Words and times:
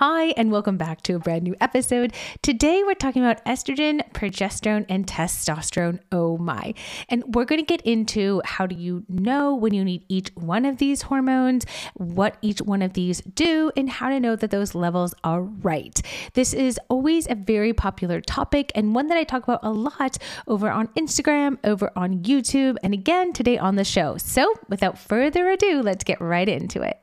Hi, 0.00 0.28
and 0.38 0.50
welcome 0.50 0.78
back 0.78 1.02
to 1.02 1.16
a 1.16 1.18
brand 1.18 1.42
new 1.42 1.54
episode. 1.60 2.14
Today, 2.40 2.82
we're 2.82 2.94
talking 2.94 3.22
about 3.22 3.44
estrogen, 3.44 4.00
progesterone, 4.12 4.86
and 4.88 5.06
testosterone. 5.06 5.98
Oh 6.10 6.38
my. 6.38 6.72
And 7.10 7.22
we're 7.34 7.44
going 7.44 7.60
to 7.60 7.66
get 7.66 7.82
into 7.82 8.40
how 8.46 8.66
do 8.66 8.74
you 8.74 9.04
know 9.10 9.54
when 9.54 9.74
you 9.74 9.84
need 9.84 10.06
each 10.08 10.30
one 10.36 10.64
of 10.64 10.78
these 10.78 11.02
hormones, 11.02 11.66
what 11.92 12.38
each 12.40 12.62
one 12.62 12.80
of 12.80 12.94
these 12.94 13.20
do, 13.20 13.72
and 13.76 13.90
how 13.90 14.08
to 14.08 14.18
know 14.18 14.36
that 14.36 14.50
those 14.50 14.74
levels 14.74 15.12
are 15.22 15.42
right. 15.42 16.00
This 16.32 16.54
is 16.54 16.80
always 16.88 17.28
a 17.28 17.34
very 17.34 17.74
popular 17.74 18.22
topic 18.22 18.72
and 18.74 18.94
one 18.94 19.08
that 19.08 19.18
I 19.18 19.24
talk 19.24 19.42
about 19.42 19.60
a 19.62 19.70
lot 19.70 20.16
over 20.48 20.70
on 20.70 20.86
Instagram, 20.96 21.58
over 21.62 21.92
on 21.94 22.20
YouTube, 22.20 22.78
and 22.82 22.94
again 22.94 23.34
today 23.34 23.58
on 23.58 23.76
the 23.76 23.84
show. 23.84 24.16
So, 24.16 24.50
without 24.66 24.98
further 24.98 25.50
ado, 25.50 25.82
let's 25.82 26.04
get 26.04 26.22
right 26.22 26.48
into 26.48 26.80
it. 26.80 26.98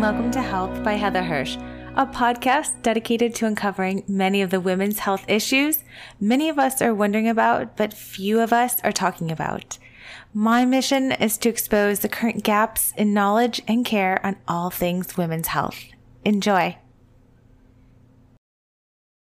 Welcome 0.00 0.30
to 0.30 0.40
Health 0.40 0.82
by 0.82 0.94
Heather 0.94 1.22
Hirsch, 1.22 1.56
a 1.94 2.06
podcast 2.06 2.80
dedicated 2.80 3.34
to 3.34 3.44
uncovering 3.44 4.02
many 4.08 4.40
of 4.40 4.48
the 4.48 4.58
women's 4.58 5.00
health 5.00 5.26
issues 5.28 5.84
many 6.18 6.48
of 6.48 6.58
us 6.58 6.80
are 6.80 6.94
wondering 6.94 7.28
about, 7.28 7.76
but 7.76 7.92
few 7.92 8.40
of 8.40 8.50
us 8.50 8.80
are 8.82 8.92
talking 8.92 9.30
about. 9.30 9.76
My 10.32 10.64
mission 10.64 11.12
is 11.12 11.36
to 11.38 11.50
expose 11.50 11.98
the 11.98 12.08
current 12.08 12.42
gaps 12.42 12.94
in 12.96 13.12
knowledge 13.12 13.60
and 13.68 13.84
care 13.84 14.24
on 14.24 14.36
all 14.48 14.70
things 14.70 15.18
women's 15.18 15.48
health. 15.48 15.78
Enjoy. 16.24 16.78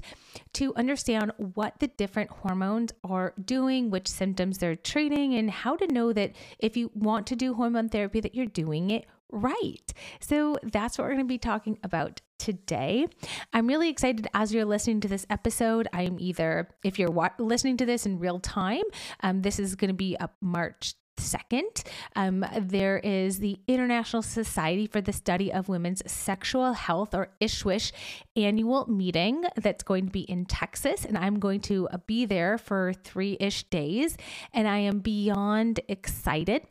to 0.54 0.74
understand 0.74 1.30
what 1.36 1.78
the 1.78 1.86
different 1.86 2.28
hormones 2.28 2.90
are 3.04 3.34
doing, 3.44 3.88
which 3.88 4.08
symptoms 4.08 4.58
they're 4.58 4.74
treating, 4.74 5.34
and 5.34 5.48
how 5.48 5.76
to 5.76 5.86
know 5.86 6.12
that 6.12 6.32
if 6.58 6.76
you 6.76 6.90
want 6.92 7.28
to 7.28 7.36
do 7.36 7.54
hormone 7.54 7.88
therapy, 7.88 8.18
that 8.18 8.34
you're 8.34 8.46
doing 8.46 8.90
it 8.90 9.04
right. 9.30 9.92
So 10.20 10.56
that's 10.62 10.98
what 10.98 11.04
we're 11.04 11.14
going 11.14 11.24
to 11.26 11.28
be 11.28 11.38
talking 11.38 11.78
about 11.82 12.20
today. 12.38 13.06
I'm 13.52 13.66
really 13.66 13.88
excited 13.88 14.28
as 14.34 14.52
you're 14.52 14.64
listening 14.64 15.00
to 15.00 15.08
this 15.08 15.26
episode. 15.30 15.88
I'm 15.92 16.18
either, 16.20 16.68
if 16.84 16.98
you're 16.98 17.10
wa- 17.10 17.30
listening 17.38 17.76
to 17.78 17.86
this 17.86 18.06
in 18.06 18.18
real 18.18 18.40
time, 18.40 18.84
um, 19.22 19.42
this 19.42 19.58
is 19.58 19.74
going 19.74 19.88
to 19.88 19.94
be 19.94 20.16
up 20.18 20.34
March 20.40 20.94
2nd, 21.18 21.86
um, 22.14 22.44
there 22.60 22.98
is 22.98 23.38
the 23.38 23.58
International 23.66 24.22
Society 24.22 24.86
for 24.86 25.00
the 25.00 25.12
Study 25.12 25.52
of 25.52 25.68
Women's 25.68 26.02
Sexual 26.10 26.74
Health, 26.74 27.14
or 27.14 27.28
ISSWSH, 27.40 27.92
annual 28.36 28.86
meeting 28.86 29.44
that's 29.56 29.82
going 29.82 30.06
to 30.06 30.12
be 30.12 30.20
in 30.22 30.44
Texas. 30.44 31.04
And 31.04 31.16
I'm 31.16 31.38
going 31.38 31.60
to 31.62 31.88
be 32.06 32.26
there 32.26 32.58
for 32.58 32.92
three 32.92 33.36
ish 33.40 33.64
days. 33.64 34.16
And 34.52 34.68
I 34.68 34.78
am 34.78 35.00
beyond 35.00 35.80
excited. 35.88 36.62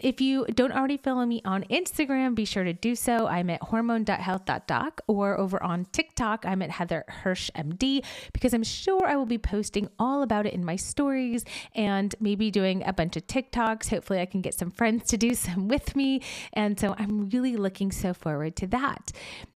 If 0.00 0.20
you 0.20 0.44
don't 0.46 0.72
already 0.72 0.98
follow 0.98 1.24
me 1.24 1.40
on 1.44 1.64
Instagram, 1.64 2.34
be 2.34 2.44
sure 2.44 2.64
to 2.64 2.72
do 2.72 2.94
so. 2.94 3.26
I'm 3.26 3.48
at 3.48 3.62
hormone.health.doc 3.62 5.00
or 5.06 5.38
over 5.38 5.62
on 5.62 5.86
TikTok, 5.86 6.44
I'm 6.44 6.60
at 6.62 6.70
Heather 6.70 7.04
Hirsch 7.08 7.50
MD 7.56 8.04
because 8.32 8.52
I'm 8.52 8.62
sure 8.62 9.06
I 9.06 9.16
will 9.16 9.26
be 9.26 9.38
posting 9.38 9.88
all 9.98 10.22
about 10.22 10.46
it 10.46 10.52
in 10.52 10.64
my 10.64 10.76
stories 10.76 11.44
and 11.74 12.14
maybe 12.20 12.50
doing 12.50 12.82
a 12.84 12.92
bunch 12.92 13.16
of 13.16 13.26
TikToks. 13.26 13.88
Hopefully, 13.88 14.20
I 14.20 14.26
can 14.26 14.42
get 14.42 14.54
some 14.54 14.70
friends 14.70 15.08
to 15.08 15.16
do 15.16 15.34
some 15.46 15.68
with 15.68 15.96
me. 15.96 16.22
And 16.52 16.78
so 16.78 16.94
I'm 16.98 17.30
really 17.30 17.56
looking 17.56 17.90
so 17.90 18.12
forward 18.12 18.56
to 18.56 18.66
that. 18.68 19.12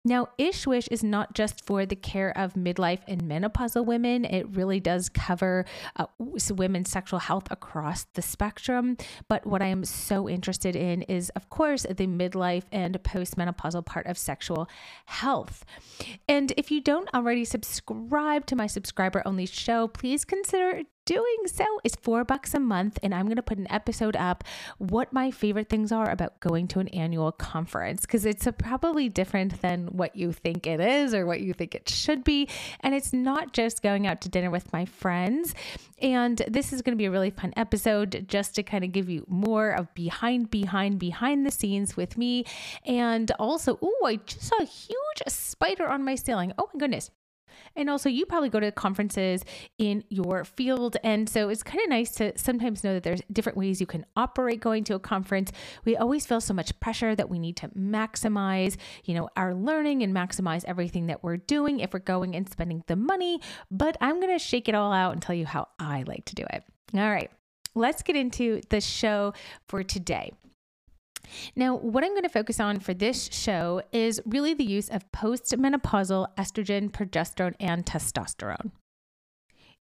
Now, 0.08 0.30
ISSWSH 0.40 0.88
is 0.90 1.04
not 1.04 1.34
just 1.34 1.66
for 1.66 1.86
the 1.86 1.96
care 1.98 2.36
of 2.38 2.54
midlife 2.54 3.02
and 3.10 3.24
menopausal 3.24 3.86
women. 3.86 4.24
It 4.24 4.48
really 4.48 4.80
does 4.80 5.10
cover 5.10 5.66
uh, 5.98 6.06
women's 6.50 6.90
sexual 6.90 7.20
health 7.20 7.50
across 7.52 8.06
the 8.14 8.22
spectrum. 8.22 8.96
But 9.28 9.46
what 9.46 9.62
I 9.62 9.66
am 9.66 9.84
so 9.84 10.27
interested 10.30 10.76
in 10.76 11.02
is, 11.04 11.30
of 11.30 11.50
course, 11.50 11.84
the 11.84 12.08
midlife 12.08 12.64
and 12.72 13.02
postmenopausal 13.04 13.86
part 13.86 14.08
of 14.08 14.18
sexual 14.18 14.68
health. 15.06 15.66
And 16.28 16.54
if 16.58 16.72
you 16.72 16.82
don't 16.82 17.10
already 17.14 17.46
subscribe 17.46 18.46
to 18.48 18.56
my 18.56 18.68
subscriber 18.68 19.22
only 19.26 19.46
show, 19.46 19.88
please 19.88 20.26
consider 20.26 20.84
doing 21.08 21.38
so 21.46 21.66
is 21.84 21.96
four 21.96 22.24
bucks 22.26 22.54
a 22.54 22.60
month. 22.60 23.00
And 23.02 23.16
I'm 23.16 23.26
going 23.26 23.38
to 23.38 23.42
put 23.42 23.58
an 23.58 23.72
episode 23.72 24.16
up 24.16 24.44
what 24.78 25.12
my 25.14 25.32
favorite 25.32 25.70
things 25.70 25.92
are 25.92 26.10
about 26.10 26.40
going 26.42 26.68
to 26.68 26.80
an 26.80 26.90
annual 26.90 27.32
conference 27.32 28.02
because 28.02 28.26
it's 28.26 28.48
probably 28.60 29.10
different 29.10 29.62
than 29.62 29.88
what 29.88 30.16
you 30.16 30.34
think 30.34 30.68
it 30.68 30.80
is 30.80 31.14
or 31.14 31.26
what 31.26 31.40
you 31.42 31.54
think 31.54 31.74
it 31.74 31.90
should 31.90 32.24
be. 32.24 32.50
And 32.82 32.94
it's 32.94 33.14
not 33.14 33.54
just 33.54 33.82
going 33.82 34.06
out 34.06 34.22
to 34.22 34.30
dinner 34.30 34.52
with 34.52 34.72
my 34.74 34.86
friends. 34.86 35.56
And 36.02 36.44
this 36.48 36.74
is 36.74 36.82
going 36.82 36.96
to 36.96 37.02
be 37.02 37.06
a 37.06 37.12
really 37.12 37.32
fun 37.32 37.54
episode 37.56 38.26
just 38.28 38.56
to 38.56 38.64
kind 38.64 38.84
of 38.84 38.92
give 38.92 39.10
you 39.10 39.26
more 39.30 39.72
of 39.72 39.92
behind, 39.94 40.52
behind, 40.52 41.00
behind 41.00 41.46
the 41.46 41.52
scenes 41.52 41.96
with 41.96 42.18
me. 42.18 42.44
And 42.86 43.32
also, 43.40 43.80
oh, 43.82 44.06
I 44.06 44.18
just 44.18 44.44
saw 44.44 44.58
a 44.60 44.66
huge 44.66 45.24
spider 45.28 45.88
on 45.88 46.04
my 46.04 46.16
ceiling. 46.16 46.52
Oh 46.58 46.70
my 46.74 46.78
goodness. 46.78 47.12
And 47.78 47.90
also, 47.90 48.10
you 48.10 48.26
probably 48.26 48.50
go 48.50 48.60
to 48.60 48.72
conferences 48.72 49.44
in 49.78 50.04
your 50.10 50.44
field. 50.44 50.98
And 51.04 51.30
so 51.30 51.50
it's 51.50 51.64
kind 51.64 51.80
of 51.82 51.90
nice 51.90 52.12
to 52.16 52.38
sometimes 52.38 52.84
know 52.84 52.96
that 52.96 53.04
there's 53.04 53.22
different 53.32 53.58
ways 53.58 53.80
you 53.80 53.88
can 53.88 54.06
operate 54.16 54.60
going 54.60 54.84
to 54.86 54.96
a 54.96 55.00
conference. 55.00 55.52
We 55.86 55.96
always 55.96 56.26
feel 56.26 56.42
so 56.42 56.54
much 56.54 56.78
pressure 56.80 57.16
that 57.16 57.30
we 57.30 57.40
need 57.40 57.56
to 57.58 57.70
maximize, 57.70 58.78
you 59.06 59.14
know, 59.14 59.30
our 59.38 59.54
learning 59.54 60.02
and 60.04 60.14
maximize 60.14 60.66
everything 60.66 61.08
that 61.08 61.24
we're 61.24 61.38
doing 61.38 61.80
if 61.80 61.94
we're 61.94 62.00
going 62.00 62.36
and 62.36 62.50
spending 62.50 62.84
the 62.88 62.96
money. 62.96 63.40
But 63.70 63.96
I'm 64.02 64.20
going 64.20 64.38
to 64.38 64.44
shake 64.44 64.68
it 64.68 64.76
all 64.76 64.92
out 64.92 65.14
and 65.14 65.22
tell 65.22 65.36
you 65.36 65.46
how 65.46 65.68
I 65.80 66.04
like 66.08 66.26
to 66.26 66.36
do 66.36 66.44
it. 66.52 66.64
All 66.96 67.10
right. 67.10 67.30
Let's 67.76 68.02
get 68.02 68.16
into 68.16 68.62
the 68.70 68.82
show 68.82 69.34
for 69.68 69.84
today. 69.84 70.32
Now, 71.58 71.76
what 71.76 72.04
I'm 72.04 72.12
going 72.12 72.22
to 72.22 72.30
focus 72.30 72.60
on 72.60 72.80
for 72.80 72.94
this 72.94 73.30
show 73.32 73.82
is 73.92 74.22
really 74.28 74.54
the 74.54 74.64
use 74.64 74.90
of 74.90 75.12
postmenopausal 75.12 76.28
estrogen, 76.38 76.92
progesterone, 76.92 77.56
and 77.60 77.84
testosterone. 77.84 78.70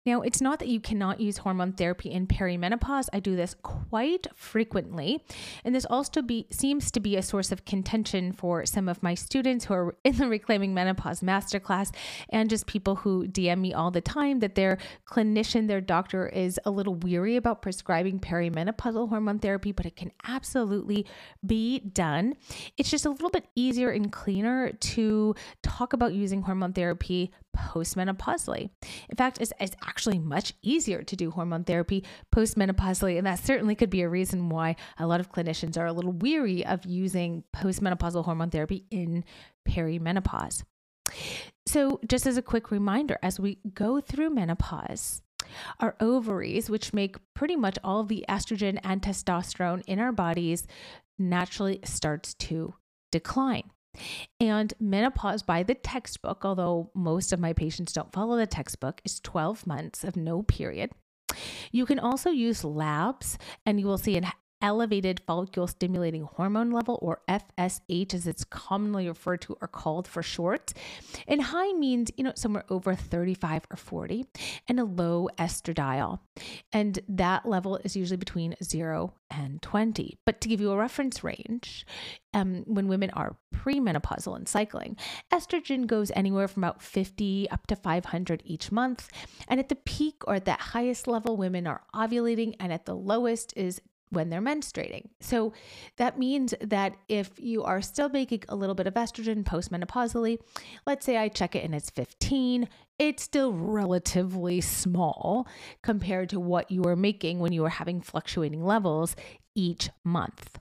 Now, 0.06 0.22
it's 0.22 0.40
not 0.40 0.60
that 0.60 0.68
you 0.68 0.80
cannot 0.80 1.20
use 1.20 1.38
hormone 1.38 1.72
therapy 1.72 2.12
in 2.12 2.28
perimenopause. 2.28 3.08
I 3.12 3.18
do 3.18 3.34
this 3.34 3.56
quite 3.62 4.28
frequently. 4.36 5.24
And 5.64 5.74
this 5.74 5.84
also 5.84 6.22
be, 6.22 6.46
seems 6.50 6.92
to 6.92 7.00
be 7.00 7.16
a 7.16 7.22
source 7.22 7.50
of 7.50 7.64
contention 7.64 8.32
for 8.32 8.64
some 8.64 8.88
of 8.88 9.02
my 9.02 9.14
students 9.14 9.64
who 9.64 9.74
are 9.74 9.96
in 10.04 10.16
the 10.16 10.28
Reclaiming 10.28 10.72
Menopause 10.72 11.20
Masterclass 11.20 11.92
and 12.28 12.48
just 12.48 12.66
people 12.66 12.96
who 12.96 13.26
DM 13.26 13.58
me 13.58 13.74
all 13.74 13.90
the 13.90 14.00
time 14.00 14.38
that 14.38 14.54
their 14.54 14.78
clinician, 15.06 15.66
their 15.66 15.80
doctor, 15.80 16.28
is 16.28 16.60
a 16.64 16.70
little 16.70 16.94
weary 16.94 17.34
about 17.34 17.60
prescribing 17.60 18.20
perimenopausal 18.20 19.08
hormone 19.08 19.40
therapy, 19.40 19.72
but 19.72 19.86
it 19.86 19.96
can 19.96 20.12
absolutely 20.24 21.04
be 21.44 21.80
done. 21.80 22.34
It's 22.76 22.90
just 22.90 23.06
a 23.06 23.10
little 23.10 23.30
bit 23.30 23.46
easier 23.56 23.90
and 23.90 24.12
cleaner 24.12 24.70
to 24.70 25.34
talk 25.62 25.92
about 25.92 26.12
using 26.12 26.42
hormone 26.42 26.72
therapy 26.72 27.32
postmenopausally. 27.56 28.70
In 29.08 29.16
fact, 29.16 29.38
it's, 29.40 29.52
it's 29.60 29.76
actually 29.82 30.18
much 30.18 30.52
easier 30.62 31.02
to 31.02 31.16
do 31.16 31.30
hormone 31.30 31.64
therapy 31.64 32.04
postmenopausally, 32.34 33.16
and 33.18 33.26
that 33.26 33.38
certainly 33.38 33.74
could 33.74 33.90
be 33.90 34.02
a 34.02 34.08
reason 34.08 34.48
why 34.48 34.76
a 34.98 35.06
lot 35.06 35.20
of 35.20 35.32
clinicians 35.32 35.76
are 35.78 35.86
a 35.86 35.92
little 35.92 36.12
weary 36.12 36.64
of 36.64 36.84
using 36.84 37.44
postmenopausal 37.54 38.24
hormone 38.24 38.50
therapy 38.50 38.84
in 38.90 39.24
perimenopause. 39.68 40.62
So, 41.66 42.00
just 42.06 42.26
as 42.26 42.36
a 42.36 42.42
quick 42.42 42.70
reminder, 42.70 43.18
as 43.22 43.40
we 43.40 43.58
go 43.74 44.00
through 44.00 44.30
menopause, 44.30 45.22
our 45.80 45.96
ovaries, 46.00 46.70
which 46.70 46.92
make 46.92 47.16
pretty 47.34 47.56
much 47.56 47.78
all 47.84 48.00
of 48.00 48.08
the 48.08 48.24
estrogen 48.28 48.78
and 48.82 49.02
testosterone 49.02 49.82
in 49.86 49.98
our 49.98 50.12
bodies, 50.12 50.66
naturally 51.18 51.80
starts 51.84 52.34
to 52.34 52.74
decline. 53.12 53.70
And 54.40 54.72
menopause 54.80 55.42
by 55.42 55.62
the 55.62 55.74
textbook, 55.74 56.44
although 56.44 56.90
most 56.94 57.32
of 57.32 57.40
my 57.40 57.52
patients 57.52 57.92
don't 57.92 58.12
follow 58.12 58.36
the 58.36 58.46
textbook, 58.46 59.00
is 59.04 59.20
12 59.20 59.66
months 59.66 60.04
of 60.04 60.16
no 60.16 60.42
period. 60.42 60.90
You 61.72 61.86
can 61.86 61.98
also 61.98 62.30
use 62.30 62.64
labs, 62.64 63.38
and 63.64 63.80
you 63.80 63.86
will 63.86 63.98
see 63.98 64.16
an 64.16 64.26
elevated 64.62 65.20
follicle 65.26 65.66
stimulating 65.66 66.22
hormone 66.22 66.70
level, 66.70 66.98
or 67.02 67.20
FSH 67.28 68.14
as 68.14 68.26
it's 68.26 68.44
commonly 68.44 69.08
referred 69.08 69.40
to 69.42 69.56
or 69.60 69.68
called 69.68 70.08
for 70.08 70.22
short. 70.22 70.72
And 71.28 71.42
high 71.42 71.72
means, 71.72 72.10
you 72.16 72.24
know, 72.24 72.32
somewhere 72.34 72.64
over 72.70 72.94
35 72.94 73.66
or 73.70 73.76
40, 73.76 74.26
and 74.68 74.80
a 74.80 74.84
low 74.84 75.28
estradiol. 75.38 76.20
And 76.72 76.98
that 77.08 77.46
level 77.46 77.78
is 77.84 77.96
usually 77.96 78.16
between 78.16 78.56
0 78.62 79.14
and 79.30 79.60
20. 79.62 80.18
But 80.24 80.40
to 80.40 80.48
give 80.48 80.60
you 80.60 80.70
a 80.70 80.76
reference 80.76 81.24
range, 81.24 81.86
um, 82.34 82.64
when 82.66 82.88
women 82.88 83.10
are 83.10 83.36
premenopausal 83.54 84.36
and 84.36 84.48
cycling, 84.48 84.96
estrogen 85.32 85.86
goes 85.86 86.12
anywhere 86.14 86.48
from 86.48 86.62
about 86.64 86.82
50 86.82 87.50
up 87.50 87.66
to 87.68 87.76
500 87.76 88.42
each 88.44 88.70
month. 88.70 89.08
And 89.48 89.58
at 89.58 89.68
the 89.68 89.76
peak 89.76 90.16
or 90.26 90.34
at 90.34 90.44
that 90.44 90.60
highest 90.60 91.06
level, 91.06 91.36
women 91.36 91.66
are 91.66 91.82
ovulating, 91.94 92.54
and 92.60 92.72
at 92.72 92.86
the 92.86 92.94
lowest 92.94 93.52
is 93.56 93.80
when 94.10 94.30
they're 94.30 94.40
menstruating. 94.40 95.06
So 95.20 95.52
that 95.96 96.18
means 96.18 96.54
that 96.60 96.96
if 97.08 97.30
you 97.38 97.64
are 97.64 97.82
still 97.82 98.08
making 98.08 98.44
a 98.48 98.56
little 98.56 98.74
bit 98.74 98.86
of 98.86 98.94
estrogen 98.94 99.44
postmenopausally, 99.44 100.38
let's 100.86 101.04
say 101.04 101.16
I 101.16 101.28
check 101.28 101.54
it 101.54 101.64
and 101.64 101.74
it's 101.74 101.90
15, 101.90 102.68
it's 102.98 103.22
still 103.22 103.52
relatively 103.52 104.60
small 104.60 105.46
compared 105.82 106.30
to 106.30 106.40
what 106.40 106.70
you 106.70 106.82
were 106.82 106.96
making 106.96 107.40
when 107.40 107.52
you 107.52 107.62
were 107.62 107.68
having 107.68 108.00
fluctuating 108.00 108.64
levels 108.64 109.16
each 109.54 109.90
month. 110.04 110.58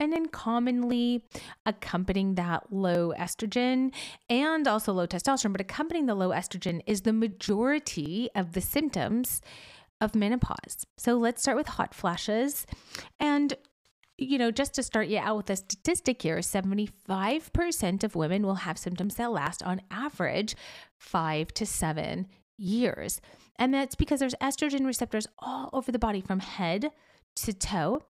And 0.00 0.12
then, 0.12 0.26
commonly 0.26 1.24
accompanying 1.64 2.34
that 2.34 2.72
low 2.72 3.14
estrogen 3.16 3.92
and 4.28 4.66
also 4.66 4.92
low 4.92 5.06
testosterone, 5.06 5.52
but 5.52 5.60
accompanying 5.60 6.06
the 6.06 6.16
low 6.16 6.30
estrogen 6.30 6.80
is 6.84 7.02
the 7.02 7.12
majority 7.12 8.28
of 8.34 8.52
the 8.52 8.60
symptoms 8.60 9.40
of 10.00 10.14
menopause. 10.14 10.86
So 10.96 11.14
let's 11.14 11.42
start 11.42 11.56
with 11.56 11.68
hot 11.68 11.94
flashes. 11.94 12.66
And 13.18 13.54
you 14.16 14.38
know, 14.38 14.50
just 14.50 14.74
to 14.74 14.82
start 14.82 15.08
you 15.08 15.18
out 15.18 15.36
with 15.36 15.50
a 15.50 15.56
statistic 15.56 16.22
here 16.22 16.38
75% 16.38 18.04
of 18.04 18.14
women 18.14 18.46
will 18.46 18.54
have 18.56 18.78
symptoms 18.78 19.16
that 19.16 19.32
last 19.32 19.62
on 19.62 19.80
average 19.90 20.54
five 20.96 21.52
to 21.54 21.66
seven 21.66 22.28
years. 22.56 23.20
And 23.56 23.74
that's 23.74 23.94
because 23.94 24.20
there's 24.20 24.34
estrogen 24.36 24.86
receptors 24.86 25.26
all 25.38 25.70
over 25.72 25.90
the 25.90 25.98
body 25.98 26.20
from 26.20 26.40
head 26.40 26.90
to 27.36 27.52
toe. 27.52 28.02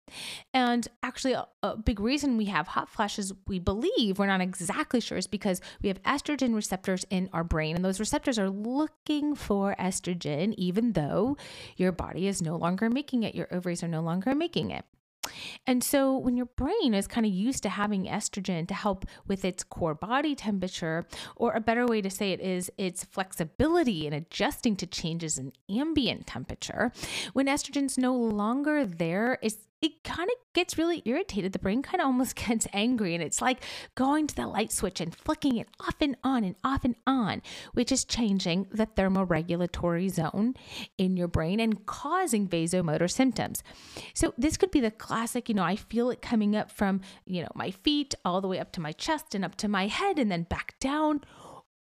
And 0.52 0.86
actually, 1.02 1.32
a, 1.32 1.46
a, 1.62 1.76
big 1.76 2.00
reason 2.00 2.36
we 2.36 2.46
have 2.46 2.68
hot 2.68 2.88
flashes, 2.88 3.32
we 3.46 3.58
believe, 3.58 4.18
we're 4.18 4.26
not 4.26 4.40
exactly 4.40 5.00
sure, 5.00 5.18
is 5.18 5.26
because 5.26 5.60
we 5.82 5.88
have 5.88 6.02
estrogen 6.02 6.54
receptors 6.54 7.04
in 7.10 7.28
our 7.32 7.44
brain. 7.44 7.76
And 7.76 7.84
those 7.84 8.00
receptors 8.00 8.38
are 8.38 8.50
looking 8.50 9.34
for 9.34 9.74
estrogen, 9.78 10.54
even 10.56 10.92
though 10.92 11.36
your 11.76 11.92
body 11.92 12.26
is 12.26 12.42
no 12.42 12.56
longer 12.56 12.90
making 12.90 13.22
it, 13.22 13.34
your 13.34 13.48
ovaries 13.50 13.82
are 13.82 13.88
no 13.88 14.00
longer 14.00 14.34
making 14.34 14.70
it. 14.70 14.84
And 15.66 15.82
so, 15.82 16.16
when 16.16 16.36
your 16.36 16.46
brain 16.46 16.94
is 16.94 17.06
kind 17.06 17.26
of 17.26 17.32
used 17.32 17.62
to 17.64 17.68
having 17.68 18.04
estrogen 18.04 18.66
to 18.68 18.74
help 18.74 19.04
with 19.26 19.44
its 19.44 19.64
core 19.64 19.94
body 19.94 20.34
temperature, 20.34 21.06
or 21.36 21.52
a 21.52 21.60
better 21.60 21.86
way 21.86 22.00
to 22.02 22.10
say 22.10 22.32
it 22.32 22.40
is 22.40 22.70
its 22.78 23.04
flexibility 23.04 24.06
in 24.06 24.12
adjusting 24.12 24.76
to 24.76 24.86
changes 24.86 25.38
in 25.38 25.52
ambient 25.68 26.26
temperature, 26.26 26.92
when 27.32 27.46
estrogen's 27.46 27.98
no 27.98 28.14
longer 28.14 28.84
there, 28.84 29.38
it's 29.42 29.56
it 29.84 30.02
kind 30.02 30.30
of 30.30 30.36
gets 30.54 30.78
really 30.78 31.02
irritated. 31.04 31.52
The 31.52 31.58
brain 31.58 31.82
kind 31.82 32.00
of 32.00 32.06
almost 32.06 32.36
gets 32.48 32.66
angry, 32.72 33.14
and 33.14 33.22
it's 33.22 33.42
like 33.42 33.62
going 33.94 34.26
to 34.26 34.34
the 34.34 34.46
light 34.46 34.72
switch 34.72 34.98
and 34.98 35.14
flicking 35.14 35.58
it 35.58 35.68
off 35.78 35.96
and 36.00 36.16
on 36.24 36.42
and 36.42 36.56
off 36.64 36.86
and 36.86 36.96
on, 37.06 37.42
which 37.74 37.92
is 37.92 38.06
changing 38.06 38.66
the 38.72 38.86
thermoregulatory 38.86 40.10
zone 40.10 40.54
in 40.96 41.18
your 41.18 41.28
brain 41.28 41.60
and 41.60 41.84
causing 41.84 42.48
vasomotor 42.48 43.10
symptoms. 43.10 43.62
So, 44.14 44.32
this 44.38 44.56
could 44.56 44.70
be 44.70 44.80
the 44.80 44.90
classic, 44.90 45.50
you 45.50 45.54
know, 45.54 45.62
I 45.62 45.76
feel 45.76 46.08
it 46.08 46.22
coming 46.22 46.56
up 46.56 46.70
from, 46.70 47.02
you 47.26 47.42
know, 47.42 47.50
my 47.54 47.70
feet 47.70 48.14
all 48.24 48.40
the 48.40 48.48
way 48.48 48.58
up 48.58 48.72
to 48.72 48.80
my 48.80 48.92
chest 48.92 49.34
and 49.34 49.44
up 49.44 49.54
to 49.56 49.68
my 49.68 49.88
head 49.88 50.18
and 50.18 50.30
then 50.30 50.44
back 50.44 50.76
down 50.80 51.20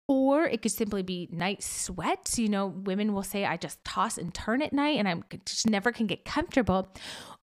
or 0.07 0.43
it 0.45 0.61
could 0.61 0.71
simply 0.71 1.01
be 1.01 1.29
night 1.31 1.63
sweats. 1.63 2.37
You 2.37 2.49
know, 2.49 2.67
women 2.67 3.13
will 3.13 3.23
say, 3.23 3.45
I 3.45 3.57
just 3.57 3.83
toss 3.85 4.17
and 4.17 4.33
turn 4.33 4.61
at 4.61 4.73
night 4.73 4.99
and 4.99 5.07
I 5.07 5.15
just 5.45 5.69
never 5.69 5.91
can 5.91 6.07
get 6.07 6.25
comfortable. 6.25 6.89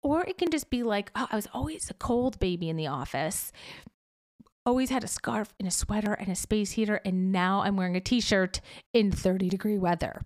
Or 0.02 0.24
it 0.24 0.38
can 0.38 0.50
just 0.50 0.70
be 0.70 0.84
like, 0.84 1.12
oh, 1.16 1.28
I 1.32 1.36
was 1.36 1.48
always 1.54 1.90
a 1.90 1.94
cold 1.94 2.40
baby 2.40 2.70
in 2.70 2.78
the 2.78 2.88
office, 2.88 3.52
always 4.66 4.90
had 4.90 5.04
a 5.04 5.08
scarf 5.08 5.54
and 5.60 5.68
a 5.68 5.72
sweater 5.72 6.14
and 6.14 6.30
a 6.30 6.36
space 6.36 6.72
heater, 6.72 7.02
and 7.04 7.32
now 7.32 7.62
I'm 7.62 7.76
wearing 7.76 7.96
a 7.96 8.02
t 8.02 8.22
shirt 8.22 8.62
in 8.94 9.12
30 9.12 9.50
degree 9.50 9.78
weather. 9.78 10.22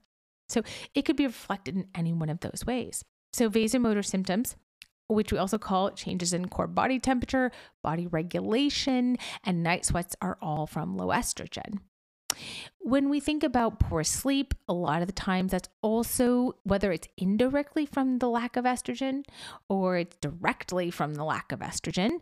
So 0.49 0.61
it 0.93 1.03
could 1.03 1.15
be 1.15 1.25
reflected 1.25 1.75
in 1.75 1.87
any 1.95 2.13
one 2.13 2.29
of 2.29 2.41
those 2.41 2.63
ways. 2.65 3.03
So, 3.31 3.49
vasomotor 3.49 4.05
symptoms 4.05 4.55
which 5.07 5.31
we 5.31 5.37
also 5.37 5.57
call 5.57 5.91
changes 5.91 6.33
in 6.33 6.47
core 6.49 6.67
body 6.67 6.99
temperature, 6.99 7.51
body 7.83 8.07
regulation, 8.07 9.17
and 9.43 9.63
night 9.63 9.85
sweats 9.85 10.15
are 10.21 10.37
all 10.41 10.67
from 10.67 10.97
low 10.97 11.07
estrogen. 11.07 11.79
When 12.85 13.09
we 13.09 13.21
think 13.21 13.43
about 13.43 13.79
poor 13.79 14.03
sleep, 14.03 14.53
a 14.67 14.73
lot 14.73 15.01
of 15.01 15.07
the 15.07 15.13
times 15.13 15.51
that's 15.51 15.69
also 15.81 16.57
whether 16.63 16.91
it's 16.91 17.07
indirectly 17.17 17.85
from 17.85 18.19
the 18.19 18.27
lack 18.27 18.57
of 18.57 18.65
estrogen 18.65 19.23
or 19.69 19.95
it's 19.95 20.17
directly 20.17 20.91
from 20.91 21.15
the 21.15 21.23
lack 21.23 21.53
of 21.53 21.61
estrogen. 21.61 22.19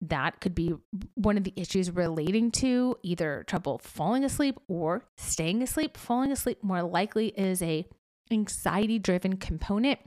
That 0.00 0.40
could 0.40 0.52
be 0.52 0.74
one 1.14 1.36
of 1.36 1.44
the 1.44 1.52
issues 1.54 1.92
relating 1.92 2.50
to 2.52 2.96
either 3.04 3.44
trouble 3.46 3.78
falling 3.78 4.24
asleep 4.24 4.58
or 4.66 5.04
staying 5.16 5.62
asleep. 5.62 5.96
Falling 5.96 6.32
asleep 6.32 6.58
more 6.64 6.82
likely 6.82 7.28
is 7.28 7.62
a 7.62 7.86
anxiety 8.32 8.98
driven 8.98 9.36
component 9.36 10.00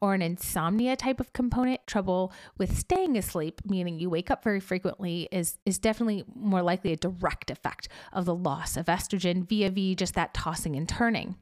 or 0.00 0.14
an 0.14 0.22
insomnia 0.22 0.96
type 0.96 1.20
of 1.20 1.32
component, 1.32 1.86
trouble 1.86 2.32
with 2.58 2.76
staying 2.76 3.16
asleep, 3.16 3.60
meaning 3.64 3.98
you 3.98 4.10
wake 4.10 4.30
up 4.30 4.44
very 4.44 4.60
frequently, 4.60 5.28
is, 5.30 5.58
is 5.64 5.78
definitely 5.78 6.24
more 6.34 6.62
likely 6.62 6.92
a 6.92 6.96
direct 6.96 7.50
effect 7.50 7.88
of 8.12 8.24
the 8.24 8.34
loss 8.34 8.76
of 8.76 8.86
estrogen 8.86 9.48
via 9.48 9.70
v 9.70 9.94
just 9.94 10.14
that 10.14 10.34
tossing 10.34 10.76
and 10.76 10.88
turning. 10.88 11.36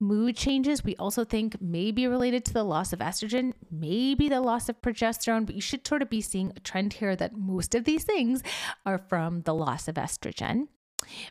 Mood 0.00 0.36
changes, 0.36 0.84
we 0.84 0.96
also 0.96 1.24
think 1.24 1.60
may 1.62 1.92
be 1.92 2.06
related 2.06 2.44
to 2.44 2.52
the 2.52 2.64
loss 2.64 2.92
of 2.92 2.98
estrogen, 2.98 3.52
maybe 3.70 4.28
the 4.28 4.40
loss 4.40 4.68
of 4.68 4.80
progesterone, 4.82 5.46
but 5.46 5.54
you 5.54 5.60
should 5.60 5.86
sort 5.86 6.02
of 6.02 6.10
be 6.10 6.20
seeing 6.20 6.52
a 6.56 6.60
trend 6.60 6.94
here 6.94 7.14
that 7.14 7.36
most 7.36 7.74
of 7.74 7.84
these 7.84 8.04
things 8.04 8.42
are 8.84 8.98
from 8.98 9.42
the 9.42 9.54
loss 9.54 9.86
of 9.86 9.94
estrogen 9.94 10.66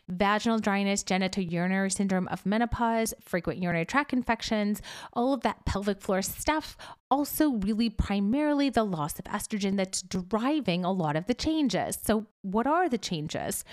vaginal 0.08 0.58
dryness, 0.58 1.04
genitourinary 1.04 1.92
syndrome 1.92 2.28
of 2.28 2.46
menopause, 2.46 3.14
frequent 3.20 3.60
urinary 3.62 3.84
tract 3.84 4.12
infections, 4.12 4.82
all 5.12 5.32
of 5.32 5.42
that 5.42 5.64
pelvic 5.64 6.00
floor 6.00 6.22
stuff. 6.22 6.76
Also, 7.10 7.50
really 7.50 7.90
primarily 7.90 8.70
the 8.70 8.84
loss 8.84 9.18
of 9.18 9.24
estrogen 9.26 9.76
that's 9.76 10.02
driving 10.02 10.84
a 10.84 10.92
lot 10.92 11.16
of 11.16 11.26
the 11.26 11.34
changes. 11.34 11.98
So, 12.02 12.26
what 12.42 12.66
are 12.66 12.88
the 12.88 12.98
changes? 12.98 13.64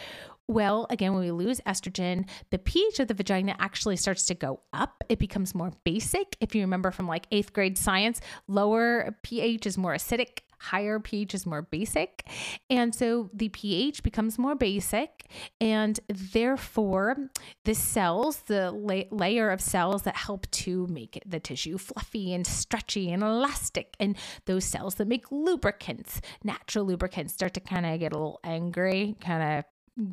Well, 0.47 0.85
again, 0.89 1.13
when 1.13 1.23
we 1.23 1.31
lose 1.31 1.61
estrogen, 1.61 2.27
the 2.49 2.59
pH 2.59 2.99
of 2.99 3.07
the 3.07 3.13
vagina 3.13 3.55
actually 3.59 3.95
starts 3.95 4.25
to 4.25 4.35
go 4.35 4.59
up. 4.73 5.01
It 5.07 5.17
becomes 5.17 5.55
more 5.55 5.71
basic. 5.85 6.35
If 6.41 6.53
you 6.53 6.61
remember 6.61 6.91
from 6.91 7.07
like 7.07 7.25
eighth 7.31 7.53
grade 7.53 7.77
science, 7.77 8.19
lower 8.47 9.15
pH 9.23 9.65
is 9.65 9.77
more 9.77 9.93
acidic, 9.93 10.39
higher 10.61 10.99
pH 10.99 11.33
is 11.33 11.45
more 11.45 11.63
basic. 11.63 12.27
And 12.69 12.93
so 12.93 13.29
the 13.33 13.49
pH 13.49 14.03
becomes 14.03 14.37
more 14.37 14.55
basic, 14.55 15.27
and 15.59 15.99
therefore 16.07 17.17
the 17.65 17.73
cells, 17.73 18.43
the 18.45 18.71
la- 18.71 19.09
layer 19.11 19.49
of 19.49 19.59
cells 19.59 20.03
that 20.03 20.15
help 20.15 20.49
to 20.51 20.87
make 20.87 21.21
the 21.25 21.39
tissue 21.39 21.77
fluffy 21.77 22.33
and 22.33 22.45
stretchy 22.45 23.11
and 23.11 23.23
elastic, 23.23 23.95
and 23.99 24.15
those 24.45 24.65
cells 24.65 24.95
that 24.95 25.07
make 25.07 25.31
lubricants, 25.31 26.21
natural 26.43 26.85
lubricants, 26.85 27.33
start 27.33 27.53
to 27.55 27.59
kind 27.59 27.85
of 27.85 27.99
get 27.99 28.13
a 28.13 28.15
little 28.15 28.39
angry, 28.43 29.15
kind 29.19 29.59
of 29.59 29.65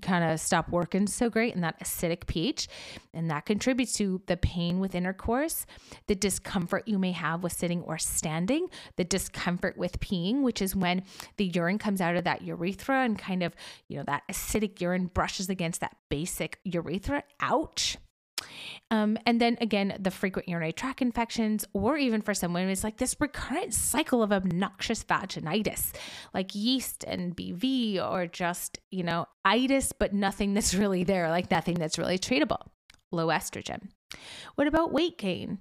kind 0.03 0.25
of 0.25 0.41
stop 0.41 0.69
working 0.71 1.07
so 1.07 1.31
great 1.31 1.55
and 1.55 1.65
that 1.65 1.81
acidic 1.81 2.27
pH. 2.27 2.69
And 3.13 3.31
that 3.31 3.47
contributes 3.47 3.95
to 3.95 4.21
the 4.27 4.37
pain 4.37 4.81
with 4.81 4.95
intercourse, 4.95 5.67
the 6.07 6.15
discomfort 6.15 6.87
you 6.87 6.99
may 6.99 7.13
have 7.13 7.43
with 7.43 7.53
sitting 7.53 7.83
or 7.83 7.99
standing, 7.99 8.69
the 8.97 9.05
discomfort 9.05 9.77
with 9.77 10.01
peeing, 10.01 10.43
which 10.43 10.63
is 10.63 10.77
when 10.77 11.03
the 11.37 11.47
urine 11.47 11.79
comes 11.79 12.01
out 12.01 12.17
of 12.17 12.25
that 12.25 12.43
urethra 12.43 13.05
and 13.05 13.19
kind 13.19 13.43
of, 13.43 13.55
you 13.89 13.97
know, 13.97 14.05
that 14.05 14.23
acidic 14.31 14.81
urine 14.81 15.07
brushes 15.07 15.49
against 15.49 15.81
that 15.81 15.97
basic 16.09 16.59
urethra. 16.65 17.23
Ouch. 17.41 17.97
Um, 18.91 19.19
and 19.27 19.41
then 19.41 19.59
again, 19.61 19.97
the 19.99 20.11
frequent 20.11 20.49
urinary 20.49 20.73
tract 20.73 21.03
infections, 21.03 21.65
or 21.73 21.97
even 21.97 22.23
for 22.23 22.35
some 22.35 22.53
women, 22.53 22.71
it's 22.71 22.85
like 22.85 22.97
this 22.97 23.17
recurrent 23.21 23.75
cycle 23.75 24.23
of 24.23 24.33
obnoxious 24.33 25.05
vaginitis, 25.05 25.95
like 26.33 26.55
yeast 26.55 27.05
and 27.05 27.37
BV, 27.37 28.03
or 28.03 28.27
just, 28.27 28.79
you 28.91 29.03
know, 29.03 29.27
itis, 29.45 29.93
but 29.93 30.15
nothing 30.15 30.55
that's 30.55 30.75
really 30.75 31.05
there, 31.05 31.29
like 31.29 31.51
nothing 31.51 31.75
that's 31.75 31.99
really 31.99 32.19
treatable. 32.19 32.69
Low 33.13 33.29
estrogen. 33.29 33.89
What 34.55 34.67
about 34.67 34.93
weight 34.93 35.19
gain? 35.19 35.59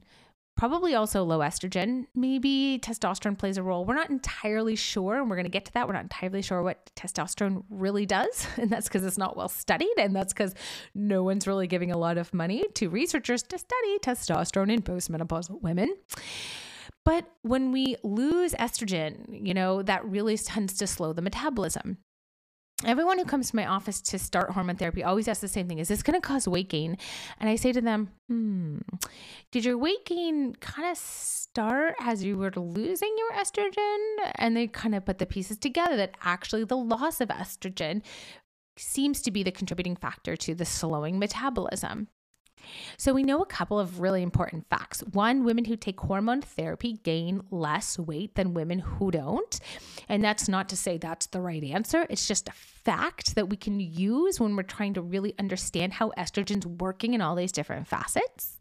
Probably 0.57 0.95
also 0.95 1.23
low 1.23 1.39
estrogen. 1.39 2.07
Maybe 2.15 2.79
testosterone 2.81 3.37
plays 3.37 3.57
a 3.57 3.63
role. 3.63 3.85
We're 3.85 3.95
not 3.95 4.09
entirely 4.09 4.75
sure, 4.75 5.15
and 5.15 5.29
we're 5.29 5.35
going 5.35 5.45
to 5.45 5.51
get 5.51 5.65
to 5.65 5.73
that. 5.73 5.87
We're 5.87 5.93
not 5.93 6.03
entirely 6.03 6.41
sure 6.41 6.61
what 6.61 6.91
testosterone 6.95 7.63
really 7.69 8.05
does. 8.05 8.47
And 8.57 8.71
that's 8.71 8.87
because 8.87 9.05
it's 9.05 9.19
not 9.19 9.37
well 9.37 9.49
studied. 9.49 9.93
And 9.97 10.15
that's 10.15 10.33
because 10.33 10.55
no 10.95 11.21
one's 11.21 11.45
really 11.45 11.67
giving 11.67 11.91
a 11.91 11.97
lot 11.97 12.17
of 12.17 12.33
money 12.33 12.65
to 12.73 12.89
researchers 12.89 13.43
to 13.43 13.57
study 13.57 13.99
testosterone 13.99 14.71
in 14.73 14.81
postmenopausal 14.81 15.61
women. 15.61 15.95
But 17.05 17.25
when 17.43 17.71
we 17.71 17.95
lose 18.03 18.53
estrogen, 18.53 19.45
you 19.47 19.53
know, 19.53 19.83
that 19.83 20.03
really 20.03 20.37
tends 20.37 20.73
to 20.79 20.87
slow 20.87 21.13
the 21.13 21.21
metabolism 21.21 21.99
everyone 22.85 23.17
who 23.17 23.25
comes 23.25 23.49
to 23.49 23.55
my 23.55 23.65
office 23.65 24.01
to 24.01 24.19
start 24.19 24.51
hormone 24.51 24.75
therapy 24.75 25.03
always 25.03 25.27
asks 25.27 25.41
the 25.41 25.47
same 25.47 25.67
thing 25.67 25.79
is 25.79 25.87
this 25.87 26.03
going 26.03 26.19
to 26.19 26.25
cause 26.25 26.47
weight 26.47 26.69
gain? 26.69 26.97
And 27.39 27.49
i 27.49 27.55
say 27.55 27.71
to 27.71 27.81
them 27.81 28.09
hmm 28.27 28.77
did 29.51 29.65
your 29.65 29.77
weight 29.77 30.05
gain 30.05 30.55
kind 30.55 30.89
of 30.89 30.97
start 30.97 31.95
as 31.99 32.23
you 32.23 32.37
were 32.37 32.51
losing 32.55 33.15
your 33.17 33.31
estrogen? 33.31 33.97
And 34.35 34.55
they 34.55 34.67
kind 34.67 34.93
of 34.93 35.05
put 35.05 35.17
the 35.17 35.25
pieces 35.25 35.57
together 35.57 35.97
that 35.97 36.15
actually 36.21 36.65
the 36.65 36.77
loss 36.77 37.19
of 37.21 37.29
estrogen 37.29 38.03
seems 38.77 39.21
to 39.23 39.31
be 39.31 39.41
the 39.41 39.51
contributing 39.51 39.95
factor 39.95 40.35
to 40.35 40.53
the 40.53 40.65
slowing 40.65 41.17
metabolism 41.17 42.09
so, 42.97 43.13
we 43.13 43.23
know 43.23 43.41
a 43.41 43.45
couple 43.45 43.79
of 43.79 43.99
really 43.99 44.23
important 44.23 44.67
facts. 44.69 45.01
One, 45.11 45.43
women 45.43 45.65
who 45.65 45.75
take 45.75 45.99
hormone 45.99 46.41
therapy 46.41 46.93
gain 47.03 47.43
less 47.51 47.97
weight 47.99 48.35
than 48.35 48.53
women 48.53 48.79
who 48.79 49.11
don't. 49.11 49.59
And 50.09 50.23
that's 50.23 50.47
not 50.47 50.69
to 50.69 50.77
say 50.77 50.97
that's 50.97 51.27
the 51.27 51.41
right 51.41 51.63
answer, 51.63 52.07
it's 52.09 52.27
just 52.27 52.47
a 52.47 52.53
fact 52.53 53.35
that 53.35 53.49
we 53.49 53.57
can 53.57 53.81
use 53.81 54.39
when 54.39 54.55
we're 54.55 54.63
trying 54.63 54.93
to 54.93 55.01
really 55.01 55.33
understand 55.37 55.91
how 55.91 56.11
estrogen's 56.17 56.65
working 56.65 57.13
in 57.13 57.19
all 57.19 57.35
these 57.35 57.51
different 57.51 57.85
facets. 57.85 58.57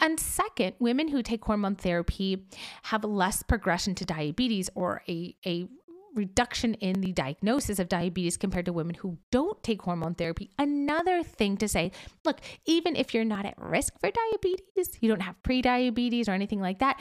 And 0.00 0.20
second, 0.20 0.74
women 0.78 1.08
who 1.08 1.20
take 1.22 1.44
hormone 1.44 1.74
therapy 1.74 2.46
have 2.84 3.02
less 3.02 3.42
progression 3.42 3.96
to 3.96 4.04
diabetes 4.04 4.70
or 4.76 5.02
a, 5.08 5.34
a 5.44 5.66
reduction 6.14 6.74
in 6.74 7.00
the 7.00 7.12
diagnosis 7.12 7.78
of 7.78 7.88
diabetes 7.88 8.36
compared 8.36 8.66
to 8.66 8.72
women 8.72 8.94
who 8.94 9.18
don't 9.30 9.62
take 9.62 9.82
hormone 9.82 10.14
therapy. 10.14 10.50
Another 10.58 11.22
thing 11.22 11.56
to 11.58 11.68
say 11.68 11.92
look, 12.24 12.40
even 12.66 12.96
if 12.96 13.14
you're 13.14 13.24
not 13.24 13.46
at 13.46 13.54
risk 13.58 13.94
for 14.00 14.10
diabetes, 14.10 14.98
you 15.00 15.08
don't 15.08 15.22
have 15.22 15.42
pre-diabetes 15.42 16.28
or 16.28 16.32
anything 16.32 16.60
like 16.60 16.78
that, 16.78 17.00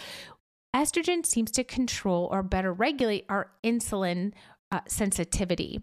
estrogen 0.75 1.25
seems 1.25 1.51
to 1.51 1.63
control 1.63 2.27
or 2.31 2.43
better 2.43 2.71
regulate 2.71 3.25
our 3.29 3.51
insulin 3.63 4.33
uh, 4.71 4.81
sensitivity. 4.87 5.81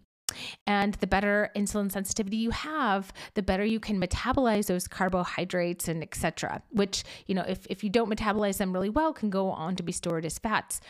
And 0.67 0.95
the 0.95 1.07
better 1.07 1.51
insulin 1.57 1.91
sensitivity 1.91 2.37
you 2.37 2.51
have, 2.51 3.13
the 3.35 3.43
better 3.43 3.65
you 3.65 3.81
can 3.81 4.01
metabolize 4.01 4.67
those 4.67 4.87
carbohydrates 4.89 5.89
and 5.89 6.03
etc. 6.03 6.63
Which, 6.71 7.05
you 7.27 7.35
know, 7.35 7.45
if, 7.47 7.67
if 7.71 7.83
you 7.83 7.91
don't 7.91 8.11
metabolize 8.11 8.59
them 8.59 8.73
really 8.73 8.91
well, 8.91 9.13
can 9.13 9.31
go 9.31 9.51
on 9.51 9.77
to 9.77 9.83
be 9.83 9.93
stored 9.93 10.27
as 10.27 10.39
fats. 10.39 10.81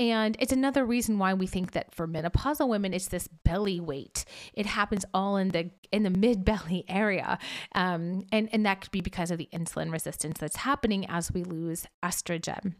And 0.00 0.34
it's 0.40 0.50
another 0.50 0.86
reason 0.86 1.18
why 1.18 1.34
we 1.34 1.46
think 1.46 1.72
that 1.72 1.94
for 1.94 2.08
menopausal 2.08 2.66
women, 2.66 2.94
it's 2.94 3.08
this 3.08 3.28
belly 3.28 3.80
weight. 3.80 4.24
It 4.54 4.64
happens 4.64 5.04
all 5.12 5.36
in 5.36 5.48
the 5.50 5.70
in 5.92 6.04
the 6.04 6.10
mid 6.10 6.42
belly 6.42 6.84
area, 6.88 7.38
um, 7.74 8.24
and 8.32 8.48
and 8.50 8.64
that 8.64 8.80
could 8.80 8.92
be 8.92 9.02
because 9.02 9.30
of 9.30 9.36
the 9.36 9.50
insulin 9.52 9.92
resistance 9.92 10.40
that's 10.40 10.56
happening 10.56 11.04
as 11.06 11.30
we 11.30 11.44
lose 11.44 11.86
estrogen 12.02 12.76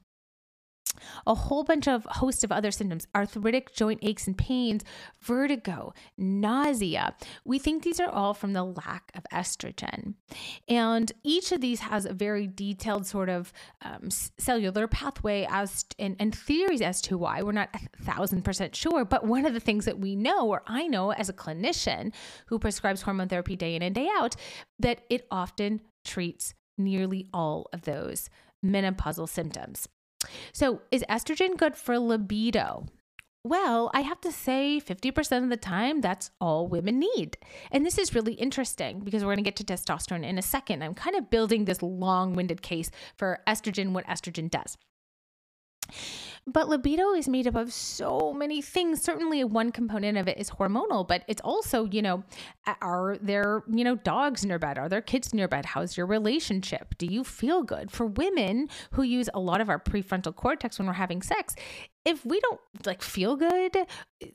a 1.26 1.34
whole 1.34 1.64
bunch 1.64 1.88
of 1.88 2.04
host 2.04 2.44
of 2.44 2.52
other 2.52 2.70
symptoms 2.70 3.06
arthritic 3.14 3.74
joint 3.74 4.00
aches 4.02 4.26
and 4.26 4.36
pains 4.36 4.82
vertigo 5.20 5.92
nausea. 6.16 7.14
We 7.44 7.58
think 7.58 7.82
these 7.82 8.00
are 8.00 8.10
all 8.10 8.34
from 8.34 8.52
the 8.52 8.64
lack 8.64 9.12
of 9.14 9.24
estrogen. 9.32 10.14
And 10.68 11.12
each 11.22 11.52
of 11.52 11.60
these 11.60 11.80
has 11.80 12.04
a 12.04 12.12
very 12.12 12.46
detailed 12.46 13.06
sort 13.06 13.28
of 13.28 13.52
um, 13.82 14.10
cellular 14.10 14.86
pathway 14.86 15.46
as 15.50 15.84
and, 15.98 16.16
and 16.18 16.34
theories 16.34 16.80
as 16.80 17.00
to 17.02 17.18
why. 17.18 17.42
We're 17.42 17.52
not 17.52 17.70
a 17.74 18.04
thousand 18.04 18.42
percent 18.42 18.74
sure 18.74 19.04
but 19.04 19.24
one 19.24 19.46
of 19.46 19.54
the 19.54 19.60
things 19.60 19.84
that 19.84 19.98
we 19.98 20.16
know 20.16 20.48
or 20.48 20.62
i 20.66 20.86
know 20.86 21.12
as 21.12 21.28
a 21.28 21.32
clinician 21.32 22.12
who 22.46 22.58
prescribes 22.58 23.02
hormone 23.02 23.28
therapy 23.28 23.56
day 23.56 23.74
in 23.74 23.82
and 23.82 23.94
day 23.94 24.08
out 24.12 24.36
that 24.78 25.02
it 25.10 25.26
often 25.30 25.80
treats 26.04 26.54
nearly 26.78 27.28
all 27.32 27.68
of 27.72 27.82
those 27.82 28.30
menopausal 28.64 29.28
symptoms 29.28 29.88
so, 30.52 30.82
is 30.90 31.04
estrogen 31.08 31.56
good 31.56 31.76
for 31.76 31.98
libido? 31.98 32.86
Well, 33.42 33.90
I 33.94 34.02
have 34.02 34.20
to 34.20 34.32
say 34.32 34.82
50% 34.84 35.44
of 35.44 35.48
the 35.48 35.56
time, 35.56 36.02
that's 36.02 36.30
all 36.42 36.68
women 36.68 36.98
need. 36.98 37.38
And 37.70 37.86
this 37.86 37.96
is 37.96 38.14
really 38.14 38.34
interesting 38.34 39.00
because 39.00 39.22
we're 39.22 39.34
going 39.34 39.44
to 39.44 39.50
get 39.50 39.56
to 39.56 39.64
testosterone 39.64 40.26
in 40.26 40.36
a 40.36 40.42
second. 40.42 40.82
I'm 40.82 40.94
kind 40.94 41.16
of 41.16 41.30
building 41.30 41.64
this 41.64 41.80
long 41.80 42.34
winded 42.34 42.60
case 42.60 42.90
for 43.16 43.40
estrogen, 43.46 43.92
what 43.92 44.06
estrogen 44.06 44.50
does. 44.50 44.76
But 46.52 46.68
libido 46.68 47.12
is 47.12 47.28
made 47.28 47.46
up 47.46 47.54
of 47.54 47.72
so 47.72 48.32
many 48.32 48.60
things. 48.60 49.02
Certainly, 49.02 49.44
one 49.44 49.72
component 49.72 50.18
of 50.18 50.28
it 50.28 50.38
is 50.38 50.50
hormonal, 50.50 51.06
but 51.06 51.22
it's 51.28 51.40
also, 51.42 51.84
you 51.84 52.02
know, 52.02 52.24
are 52.80 53.16
there, 53.20 53.62
you 53.70 53.84
know, 53.84 53.94
dogs 53.96 54.42
in 54.42 54.50
your 54.50 54.58
bed? 54.58 54.78
Are 54.78 54.88
there 54.88 55.00
kids 55.00 55.32
in 55.32 55.38
your 55.38 55.48
bed? 55.48 55.64
How's 55.66 55.96
your 55.96 56.06
relationship? 56.06 56.94
Do 56.98 57.06
you 57.06 57.24
feel 57.24 57.62
good? 57.62 57.90
For 57.90 58.06
women 58.06 58.68
who 58.92 59.02
use 59.02 59.28
a 59.34 59.40
lot 59.40 59.60
of 59.60 59.68
our 59.68 59.78
prefrontal 59.78 60.34
cortex 60.34 60.78
when 60.78 60.86
we're 60.86 60.94
having 60.94 61.22
sex, 61.22 61.54
if 62.04 62.24
we 62.24 62.40
don't 62.40 62.60
like 62.86 63.02
feel 63.02 63.36
good, 63.36 63.76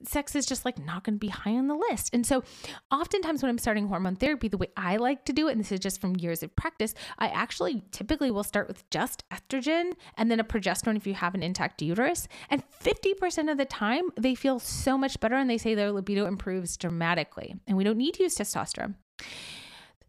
sex 0.04 0.36
is 0.36 0.46
just 0.46 0.66
like 0.66 0.78
not 0.78 1.04
going 1.04 1.16
to 1.16 1.20
be 1.20 1.30
high 1.30 1.56
on 1.56 1.68
the 1.68 1.76
list. 1.76 2.12
And 2.14 2.26
so, 2.26 2.44
oftentimes 2.92 3.42
when 3.42 3.50
I'm 3.50 3.58
starting 3.58 3.88
hormone 3.88 4.16
therapy, 4.16 4.48
the 4.48 4.58
way 4.58 4.68
I 4.78 4.98
like 4.98 5.26
to 5.26 5.34
do 5.34 5.48
it, 5.48 5.54
and 5.54 5.60
this 5.60 5.72
is 5.72 5.80
just 5.80 6.00
from 6.00 6.16
years 6.16 6.44
of 6.44 6.56
practice, 6.56 6.94
I 7.18 7.28
actually 7.28 7.84
typically 7.92 8.32
will 8.32 8.44
start 8.44 8.68
with 8.68 8.88
just 8.90 9.24
estrogen 9.30 9.94
and 10.18 10.30
then 10.30 10.40
a 10.40 10.44
progesterone 10.44 10.98
if 10.98 11.08
you 11.08 11.16
have 11.16 11.34
an 11.34 11.44
intact 11.44 11.82
uterus. 11.82 12.28
And 12.50 12.64
50% 12.70 13.52
of 13.52 13.58
the 13.58 13.66
time, 13.66 14.10
they 14.20 14.36
feel 14.36 14.60
so 14.60 14.98
much 14.98 15.20
better 15.20 15.36
and 15.36 15.50
they 15.50 15.58
say 15.58 15.76
their 15.76 15.92
libido 15.92 16.26
improves 16.26 16.78
dramatically. 16.78 17.56
And 17.68 17.78
we 17.78 17.84
don't 17.84 17.98
need 17.98 18.14
to 18.16 18.24
use 18.24 18.36
testosterone. 18.36 18.96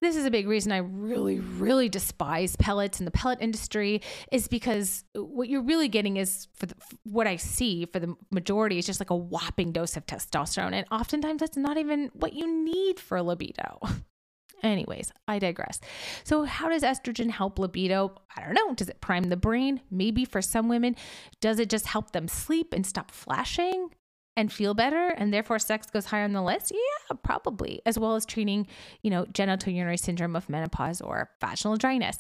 This 0.00 0.17
is 0.17 0.26
a 0.26 0.31
big 0.31 0.47
reason 0.47 0.73
I 0.73 0.79
really, 0.79 1.41
really 1.41 1.88
despise 1.88 2.57
pellets 2.57 2.99
and 2.99 3.07
the 3.07 3.11
pellet 3.12 3.41
industry, 3.41 4.03
is 4.31 4.49
because 4.49 5.05
what 5.15 5.49
you're 5.49 5.62
really 5.62 5.88
getting 5.88 6.17
is, 6.17 6.49
for, 6.55 6.67
the, 6.67 6.75
what 7.05 7.26
I 7.26 7.37
see 7.37 7.87
for 7.87 7.99
the 7.99 8.15
majority, 8.31 8.79
is 8.79 8.87
just 8.87 9.00
like 9.00 9.11
a 9.11 9.17
whopping 9.17 9.73
dose 9.73 9.97
of 9.97 10.07
testosterone. 10.07 10.73
And 10.73 10.87
oftentimes 10.91 11.41
that's 11.41 11.57
not 11.57 11.79
even 11.79 12.11
what 12.12 12.35
you 12.35 12.47
need 12.47 13.00
for 13.00 13.23
libido. 13.23 13.81
Anyways, 14.62 15.12
I 15.29 15.38
digress. 15.38 15.81
So, 16.25 16.45
how 16.45 16.69
does 16.69 16.83
estrogen 16.83 17.31
help 17.31 17.59
libido? 17.59 18.15
I 18.35 18.43
don't 18.43 18.55
know. 18.55 18.75
Does 18.75 18.88
it 18.88 19.00
prime 19.00 19.25
the 19.25 19.37
brain? 19.37 19.81
Maybe 19.91 20.25
for 20.25 20.41
some 20.41 20.69
women. 20.69 20.97
Does 21.41 21.59
it 21.59 21.69
just 21.69 21.87
help 21.87 22.12
them 22.12 22.26
sleep 22.26 22.73
and 22.73 22.87
stop 22.87 23.11
flashing? 23.11 23.91
And 24.37 24.52
feel 24.52 24.75
better 24.75 25.09
and 25.09 25.33
therefore 25.33 25.59
sex 25.59 25.88
goes 25.90 26.07
higher 26.07 26.25
on 26.25 26.33
the 26.33 26.43
list? 26.43 26.73
Yeah, 26.73 27.16
probably, 27.23 27.81
as 27.87 27.99
well 27.99 28.14
as 28.14 28.26
treating, 28.26 28.66
you 29.02 29.11
know, 29.11 29.25
genitourinary 29.26 29.99
syndrome 29.99 30.37
of 30.37 30.49
menopause 30.49 31.00
or 31.00 31.31
vaginal 31.40 31.76
dryness. 31.76 32.19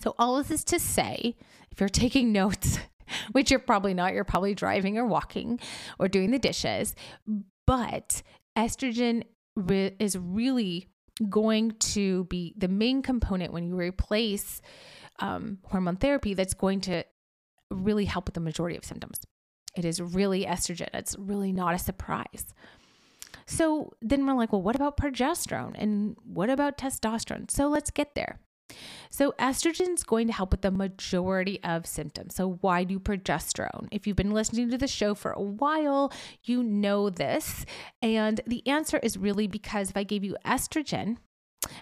So 0.00 0.14
all 0.18 0.38
of 0.38 0.48
this 0.48 0.64
to 0.64 0.78
say, 0.78 1.36
if 1.70 1.80
you're 1.80 1.88
taking 1.88 2.32
notes, 2.32 2.78
which 3.32 3.50
you're 3.50 3.60
probably 3.60 3.94
not, 3.94 4.14
you're 4.14 4.24
probably 4.24 4.54
driving 4.54 4.98
or 4.98 5.06
walking 5.06 5.60
or 5.98 6.08
doing 6.08 6.30
the 6.30 6.38
dishes, 6.38 6.94
but 7.66 8.22
estrogen 8.56 9.24
re- 9.56 9.96
is 9.98 10.16
really 10.18 10.88
going 11.28 11.72
to 11.72 12.24
be 12.24 12.54
the 12.56 12.68
main 12.68 13.02
component 13.02 13.52
when 13.52 13.66
you 13.66 13.76
replace 13.76 14.60
um, 15.20 15.58
hormone 15.64 15.96
therapy 15.96 16.34
that's 16.34 16.54
going 16.54 16.80
to 16.80 17.04
really 17.70 18.04
help 18.04 18.26
with 18.26 18.34
the 18.34 18.40
majority 18.40 18.76
of 18.76 18.84
symptoms. 18.84 19.20
It 19.74 19.84
is 19.84 20.00
really 20.00 20.44
estrogen. 20.44 20.88
It's 20.92 21.16
really 21.18 21.52
not 21.52 21.74
a 21.74 21.78
surprise. 21.78 22.54
So 23.46 23.92
then 24.00 24.26
we're 24.26 24.34
like, 24.34 24.52
well, 24.52 24.62
what 24.62 24.76
about 24.76 24.96
progesterone? 24.96 25.74
And 25.76 26.16
what 26.24 26.50
about 26.50 26.78
testosterone? 26.78 27.50
So 27.50 27.68
let's 27.68 27.90
get 27.90 28.14
there. 28.14 28.38
So, 29.10 29.34
estrogen 29.38 29.94
is 29.94 30.04
going 30.04 30.26
to 30.28 30.32
help 30.32 30.52
with 30.52 30.62
the 30.62 30.70
majority 30.70 31.62
of 31.62 31.86
symptoms. 31.86 32.34
So, 32.34 32.58
why 32.62 32.84
do 32.84 32.98
progesterone? 32.98 33.88
If 33.90 34.06
you've 34.06 34.16
been 34.16 34.32
listening 34.32 34.70
to 34.70 34.78
the 34.78 34.86
show 34.86 35.14
for 35.14 35.32
a 35.32 35.42
while, 35.42 36.12
you 36.44 36.62
know 36.62 37.10
this. 37.10 37.66
And 38.00 38.40
the 38.46 38.66
answer 38.66 38.98
is 38.98 39.18
really 39.18 39.46
because 39.46 39.90
if 39.90 39.96
I 39.96 40.04
gave 40.04 40.24
you 40.24 40.36
estrogen 40.46 41.18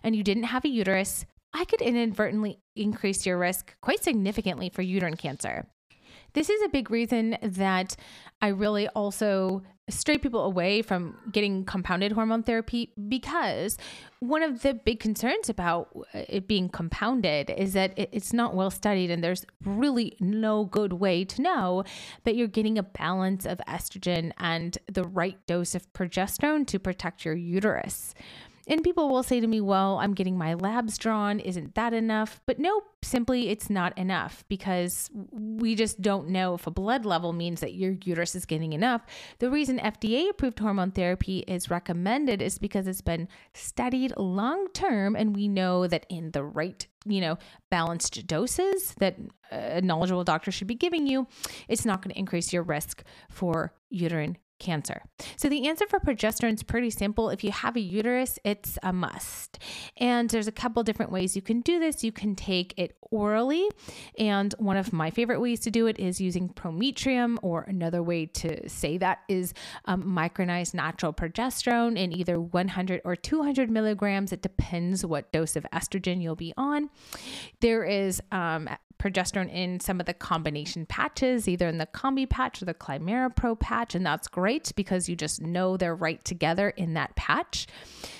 and 0.02 0.16
you 0.16 0.24
didn't 0.24 0.44
have 0.44 0.64
a 0.64 0.68
uterus, 0.68 1.26
I 1.52 1.64
could 1.64 1.82
inadvertently 1.82 2.58
increase 2.76 3.26
your 3.26 3.38
risk 3.38 3.76
quite 3.80 4.02
significantly 4.02 4.68
for 4.68 4.82
uterine 4.82 5.16
cancer. 5.16 5.66
This 6.32 6.50
is 6.50 6.62
a 6.62 6.68
big 6.68 6.90
reason 6.90 7.36
that 7.42 7.96
I 8.40 8.48
really 8.48 8.88
also 8.88 9.62
stray 9.90 10.18
people 10.18 10.44
away 10.44 10.82
from 10.82 11.16
getting 11.32 11.64
compounded 11.64 12.12
hormone 12.12 12.42
therapy 12.42 12.92
because 13.08 13.76
one 14.20 14.42
of 14.42 14.62
the 14.62 14.74
big 14.74 15.00
concerns 15.00 15.48
about 15.48 15.88
uh, 16.14 16.22
it 16.28 16.46
being 16.46 16.68
compounded 16.68 17.50
is 17.50 17.72
that 17.72 17.92
it's 17.96 18.32
not 18.32 18.54
well 18.54 18.70
studied 18.70 19.10
and 19.10 19.22
there's 19.22 19.44
really 19.64 20.16
no 20.20 20.64
good 20.64 20.94
way 20.94 21.24
to 21.24 21.42
know 21.42 21.84
that 22.24 22.36
you're 22.36 22.46
getting 22.46 22.78
a 22.78 22.82
balance 22.82 23.46
of 23.46 23.60
estrogen 23.66 24.32
and 24.38 24.78
the 24.86 25.04
right 25.04 25.44
dose 25.46 25.74
of 25.74 25.92
progesterone 25.92 26.66
to 26.66 26.78
protect 26.78 27.24
your 27.24 27.34
uterus. 27.34 28.14
And 28.68 28.84
people 28.84 29.08
will 29.08 29.22
say 29.22 29.40
to 29.40 29.46
me, 29.46 29.60
well, 29.60 29.98
I'm 29.98 30.14
getting 30.14 30.36
my 30.36 30.54
labs 30.54 30.98
drawn. 30.98 31.40
Isn't 31.40 31.74
that 31.74 31.92
enough? 31.92 32.40
But 32.46 32.58
no, 32.58 32.82
simply 33.02 33.48
it's 33.48 33.70
not 33.70 33.96
enough 33.98 34.44
because 34.48 35.10
we 35.32 35.74
just 35.74 36.00
don't 36.00 36.28
know 36.28 36.54
if 36.54 36.66
a 36.66 36.70
blood 36.70 37.04
level 37.04 37.32
means 37.32 37.60
that 37.60 37.74
your 37.74 37.96
uterus 38.04 38.34
is 38.34 38.44
getting 38.44 38.72
enough. 38.72 39.02
The 39.38 39.50
reason 39.50 39.78
FDA 39.78 40.28
approved 40.28 40.58
hormone 40.58 40.92
therapy 40.92 41.40
is 41.40 41.70
recommended 41.70 42.42
is 42.42 42.58
because 42.58 42.86
it's 42.86 43.00
been 43.00 43.28
studied 43.54 44.12
long 44.16 44.68
term 44.72 45.16
and 45.16 45.34
we 45.34 45.48
know 45.48 45.86
that 45.86 46.06
in 46.08 46.30
the 46.32 46.44
right 46.44 46.86
you 47.06 47.20
know, 47.20 47.38
balanced 47.70 48.26
doses 48.26 48.94
that 48.98 49.16
a 49.50 49.80
knowledgeable 49.80 50.22
doctor 50.22 50.50
should 50.50 50.66
be 50.66 50.74
giving 50.74 51.06
you, 51.06 51.26
it's 51.66 51.86
not 51.86 52.02
going 52.02 52.12
to 52.12 52.18
increase 52.18 52.52
your 52.52 52.62
risk 52.62 53.02
for 53.30 53.72
uterine 53.88 54.36
cancer. 54.60 55.02
So 55.36 55.48
the 55.48 55.66
answer 55.66 55.86
for 55.88 55.98
progesterone 55.98 56.54
is 56.54 56.62
pretty 56.62 56.90
simple. 56.90 57.30
If 57.30 57.42
you 57.42 57.50
have 57.50 57.76
a 57.76 57.80
uterus, 57.80 58.38
it's 58.44 58.78
a 58.82 58.92
must. 58.92 59.58
And 59.96 60.30
there's 60.30 60.46
a 60.46 60.52
couple 60.52 60.82
different 60.84 61.10
ways 61.10 61.34
you 61.34 61.42
can 61.42 61.60
do 61.60 61.80
this. 61.80 62.04
You 62.04 62.12
can 62.12 62.36
take 62.36 62.74
it 62.76 62.96
orally, 63.10 63.68
and 64.18 64.54
one 64.58 64.76
of 64.76 64.92
my 64.92 65.10
favorite 65.10 65.40
ways 65.40 65.58
to 65.60 65.70
do 65.70 65.86
it 65.86 65.98
is 65.98 66.20
using 66.20 66.48
Prometrium, 66.48 67.38
or 67.42 67.62
another 67.62 68.02
way 68.02 68.26
to 68.26 68.68
say 68.68 68.98
that 68.98 69.20
is 69.28 69.52
um, 69.86 70.04
micronized 70.04 70.74
natural 70.74 71.12
progesterone 71.12 71.98
in 71.98 72.12
either 72.12 72.40
100 72.40 73.00
or 73.04 73.16
200 73.16 73.70
milligrams. 73.70 74.32
It 74.32 74.42
depends 74.42 75.04
what 75.04 75.32
dose 75.32 75.56
of 75.56 75.66
estrogen 75.72 76.22
you'll 76.22 76.36
be 76.36 76.54
on. 76.56 76.90
There 77.60 77.84
is 77.84 78.22
um, 78.30 78.68
progesterone 79.00 79.52
in 79.52 79.80
some 79.80 79.98
of 79.98 80.06
the 80.06 80.14
combination 80.14 80.84
patches, 80.86 81.48
either 81.48 81.66
in 81.66 81.78
the 81.78 81.86
Combi 81.86 82.28
patch 82.28 82.60
or 82.60 82.66
the 82.66 82.74
Climara 82.74 83.34
Pro 83.34 83.56
patch, 83.56 83.94
and 83.94 84.04
that's 84.04 84.28
great 84.28 84.72
because 84.76 85.08
you 85.08 85.16
just 85.16 85.40
know 85.40 85.76
they're 85.76 85.94
right 85.94 86.22
together 86.24 86.70
in 86.70 86.94
that 86.94 87.16
patch. 87.16 87.66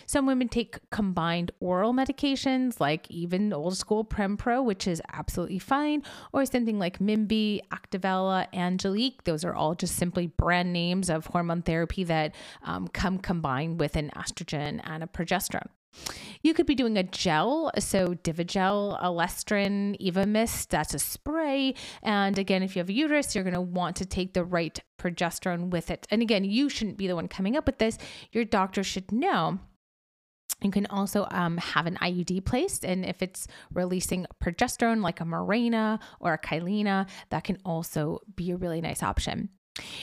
Some 0.07 0.27
women 0.27 0.49
take 0.49 0.79
combined 0.91 1.53
oral 1.61 1.93
medications 1.93 2.81
like 2.81 3.09
even 3.11 3.53
old 3.53 3.77
school 3.77 4.05
Prempro, 4.05 4.65
which 4.65 4.89
is 4.89 5.01
absolutely 5.13 5.59
fine, 5.59 6.03
or 6.33 6.45
something 6.47 6.79
like 6.79 6.99
Mimvey, 6.99 7.61
Activella, 7.69 8.47
Angeliq. 8.53 9.23
Those 9.25 9.45
are 9.45 9.55
all 9.55 9.75
just 9.75 9.97
simply 9.97 10.27
brand 10.27 10.73
names 10.73 11.11
of 11.11 11.27
hormone 11.27 11.63
therapy 11.63 12.05
that 12.05 12.35
um, 12.65 12.89
come 12.89 13.19
combined 13.19 13.79
with 13.79 13.97
an 13.97 14.11
estrogen 14.17 14.81
and 14.83 15.05
a 15.05 15.07
progesterone. 15.07 15.69
You 16.43 16.55
could 16.55 16.67
be 16.67 16.75
doing 16.75 16.97
a 16.97 17.03
gel, 17.03 17.71
so 17.79 18.15
Divigel, 18.15 19.01
Elestrin, 19.03 20.01
Evamist, 20.01 20.69
that's 20.69 20.95
a 20.95 20.99
spray. 20.99 21.75
And 22.03 22.39
again, 22.39 22.63
if 22.63 22.75
you 22.75 22.81
have 22.81 22.89
a 22.89 22.95
uterus, 22.95 23.35
you're 23.35 23.45
going 23.45 23.55
to 23.55 23.61
want 23.61 23.97
to 23.97 24.07
take 24.07 24.33
the 24.33 24.45
right 24.45 24.79
progesterone 24.99 25.69
with 25.71 25.91
it. 25.91 26.07
And 26.11 26.23
again, 26.23 26.45
you 26.45 26.69
shouldn't 26.69 26.97
be 26.97 27.07
the 27.07 27.17
one 27.17 27.29
coming 27.29 27.57
up 27.57 27.67
with 27.67 27.79
this. 27.79 27.99
Your 28.33 28.45
doctor 28.45 28.83
should 28.83 29.13
know. 29.13 29.59
You 30.63 30.71
can 30.71 30.87
also 30.87 31.27
um, 31.31 31.57
have 31.57 31.87
an 31.87 31.97
IUD 31.97 32.45
placed, 32.45 32.85
and 32.85 33.05
if 33.05 33.23
it's 33.23 33.47
releasing 33.73 34.27
progesterone 34.43 35.03
like 35.03 35.21
a 35.21 35.25
Mirena 35.25 35.99
or 36.21 36.35
a 36.35 36.39
Kyleena, 36.39 37.09
that 37.31 37.45
can 37.45 37.59
also 37.65 38.19
be 38.37 38.51
a 38.51 38.57
really 38.57 38.83
nice 38.83 39.03
option. 39.03 39.49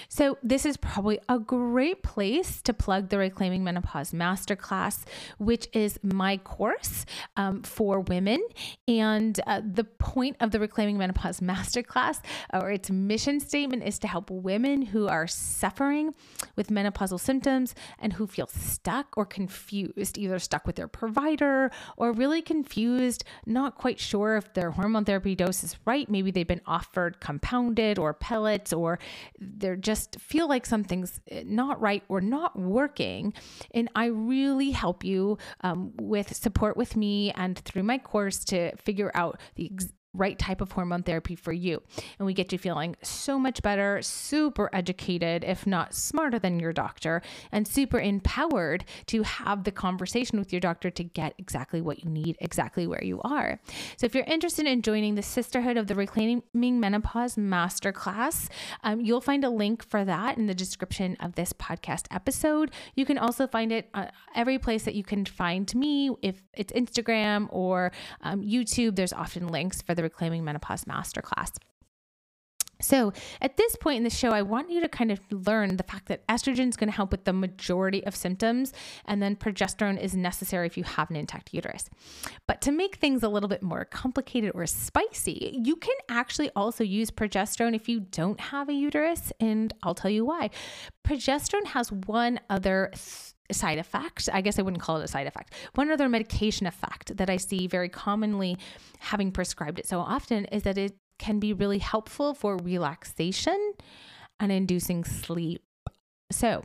So, 0.09 0.37
this 0.41 0.65
is 0.65 0.77
probably 0.77 1.19
a 1.27 1.37
great 1.39 2.01
place 2.01 2.61
to 2.63 2.73
plug 2.73 3.09
the 3.09 3.17
Reclaiming 3.17 3.63
Menopause 3.63 4.11
Masterclass, 4.11 5.03
which 5.37 5.67
is 5.73 5.99
my 6.01 6.37
course 6.37 7.05
um, 7.35 7.61
for 7.63 7.99
women. 7.99 8.41
And 8.87 9.39
uh, 9.45 9.61
the 9.63 9.83
point 9.83 10.37
of 10.39 10.51
the 10.51 10.59
Reclaiming 10.59 10.97
Menopause 10.97 11.39
Masterclass, 11.41 12.21
or 12.53 12.71
its 12.71 12.89
mission 12.89 13.39
statement, 13.39 13.83
is 13.83 13.99
to 13.99 14.07
help 14.07 14.31
women 14.31 14.81
who 14.81 15.07
are 15.07 15.27
suffering 15.27 16.15
with 16.55 16.69
menopausal 16.69 17.19
symptoms 17.19 17.75
and 17.99 18.13
who 18.13 18.25
feel 18.25 18.47
stuck 18.47 19.17
or 19.17 19.25
confused, 19.25 20.17
either 20.17 20.39
stuck 20.39 20.65
with 20.65 20.77
their 20.77 20.87
provider 20.87 21.71
or 21.97 22.11
really 22.13 22.41
confused, 22.41 23.23
not 23.45 23.75
quite 23.75 23.99
sure 23.99 24.37
if 24.37 24.53
their 24.53 24.71
hormone 24.71 25.05
therapy 25.05 25.35
dose 25.35 25.63
is 25.63 25.75
right. 25.85 26.09
Maybe 26.09 26.31
they've 26.31 26.47
been 26.47 26.61
offered 26.65 27.19
compounded 27.19 27.99
or 27.99 28.13
pellets 28.13 28.71
or 28.71 28.99
they're 29.57 29.75
just 29.75 30.19
feel 30.19 30.47
like 30.47 30.65
something's 30.65 31.19
eh, 31.29 31.43
not 31.45 31.79
right 31.81 32.03
or 32.09 32.21
not 32.21 32.57
working. 32.57 33.33
And 33.71 33.89
I 33.95 34.05
really 34.05 34.71
help 34.71 35.03
you 35.03 35.37
um, 35.61 35.93
with 35.99 36.35
support 36.35 36.77
with 36.77 36.95
me 36.95 37.31
and 37.31 37.57
through 37.57 37.83
my 37.83 37.97
course 37.97 38.43
to 38.45 38.75
figure 38.77 39.11
out 39.13 39.39
the 39.55 39.71
right 40.17 40.37
type 40.37 40.61
of 40.61 40.71
hormone 40.71 41.03
therapy 41.03 41.35
for 41.35 41.53
you. 41.53 41.81
And 42.19 42.25
we 42.25 42.33
get 42.33 42.51
you 42.51 42.57
feeling 42.57 42.95
so 43.01 43.39
much 43.39 43.61
better, 43.61 44.01
super 44.01 44.69
educated, 44.73 45.43
if 45.43 45.67
not 45.67 45.93
smarter 45.93 46.39
than 46.39 46.59
your 46.59 46.73
doctor, 46.73 47.21
and 47.51 47.67
super 47.67 47.99
empowered 47.99 48.85
to 49.07 49.23
have 49.23 49.63
the 49.63 49.71
conversation 49.71 50.39
with 50.39 50.51
your 50.51 50.59
doctor 50.59 50.89
to 50.89 51.03
get 51.03 51.33
exactly 51.37 51.81
what 51.81 52.03
you 52.03 52.09
need, 52.09 52.37
exactly 52.39 52.87
where 52.87 53.03
you 53.03 53.21
are. 53.21 53.59
So 53.97 54.05
if 54.05 54.15
you're 54.15 54.23
interested 54.25 54.65
in 54.65 54.81
joining 54.81 55.15
the 55.15 55.21
Sisterhood 55.21 55.77
of 55.77 55.87
the 55.87 55.95
Reclaiming 55.95 56.43
Menopause 56.53 57.35
Masterclass, 57.35 58.49
um, 58.83 59.01
you'll 59.01 59.21
find 59.21 59.43
a 59.43 59.49
link 59.49 59.87
for 59.87 60.03
that 60.03 60.37
in 60.37 60.47
the 60.47 60.55
description 60.55 61.15
of 61.19 61.35
this 61.35 61.53
podcast 61.53 62.05
episode. 62.11 62.71
You 62.95 63.05
can 63.05 63.17
also 63.17 63.47
find 63.47 63.71
it 63.71 63.89
uh, 63.93 64.07
every 64.35 64.57
place 64.57 64.83
that 64.83 64.95
you 64.95 65.03
can 65.03 65.25
find 65.25 65.73
me, 65.75 66.11
if 66.21 66.41
it's 66.53 66.73
Instagram 66.73 67.47
or 67.51 67.91
um, 68.21 68.41
YouTube, 68.41 68.95
there's 68.95 69.13
often 69.13 69.47
links 69.47 69.81
for 69.81 69.93
the 69.93 70.03
Reclaiming 70.07 70.43
Menopause 70.43 70.85
Masterclass. 70.85 71.51
So, 72.79 73.11
at 73.41 73.57
this 73.57 73.75
point 73.75 73.97
in 73.97 74.03
the 74.03 74.09
show, 74.09 74.29
I 74.29 74.43
want 74.43 74.69
you 74.69 74.81
to 74.81 74.87
kind 74.87 75.11
of 75.11 75.19
learn 75.31 75.77
the 75.77 75.83
fact 75.83 76.07
that 76.07 76.25
estrogen 76.27 76.69
is 76.69 76.77
going 76.77 76.89
to 76.89 76.95
help 76.95 77.11
with 77.11 77.23
the 77.23 77.33
majority 77.33 78.05
of 78.05 78.15
symptoms, 78.15 78.71
and 79.05 79.21
then 79.21 79.35
progesterone 79.35 79.99
is 79.99 80.15
necessary 80.15 80.67
if 80.67 80.77
you 80.77 80.83
have 80.83 81.09
an 81.09 81.15
intact 81.15 81.53
uterus. 81.53 81.89
But 82.47 82.61
to 82.61 82.71
make 82.71 82.97
things 82.97 83.23
a 83.23 83.29
little 83.29 83.49
bit 83.49 83.63
more 83.63 83.85
complicated 83.85 84.51
or 84.53 84.65
spicy, 84.67 85.59
you 85.63 85.75
can 85.75 85.95
actually 86.07 86.51
also 86.55 86.83
use 86.83 87.09
progesterone 87.09 87.75
if 87.75 87.89
you 87.89 87.99
don't 87.99 88.39
have 88.39 88.69
a 88.69 88.73
uterus, 88.73 89.33
and 89.39 89.73
I'll 89.81 89.95
tell 89.95 90.11
you 90.11 90.25
why. 90.25 90.51
Progesterone 91.03 91.65
has 91.67 91.91
one 91.91 92.39
other 92.49 92.91
th- 92.93 93.33
side 93.53 93.77
effect. 93.77 94.29
I 94.31 94.41
guess 94.41 94.59
I 94.59 94.61
wouldn't 94.61 94.81
call 94.81 94.97
it 94.97 95.05
a 95.05 95.07
side 95.07 95.27
effect. 95.27 95.53
One 95.75 95.91
other 95.91 96.09
medication 96.09 96.67
effect 96.67 97.17
that 97.17 97.29
I 97.29 97.37
see 97.37 97.67
very 97.67 97.89
commonly 97.89 98.57
having 98.99 99.31
prescribed 99.31 99.79
it 99.79 99.87
so 99.87 99.99
often 99.99 100.45
is 100.45 100.63
that 100.63 100.77
it 100.77 100.95
can 101.19 101.39
be 101.39 101.53
really 101.53 101.79
helpful 101.79 102.33
for 102.33 102.57
relaxation 102.57 103.73
and 104.39 104.51
inducing 104.51 105.03
sleep. 105.03 105.63
So, 106.31 106.63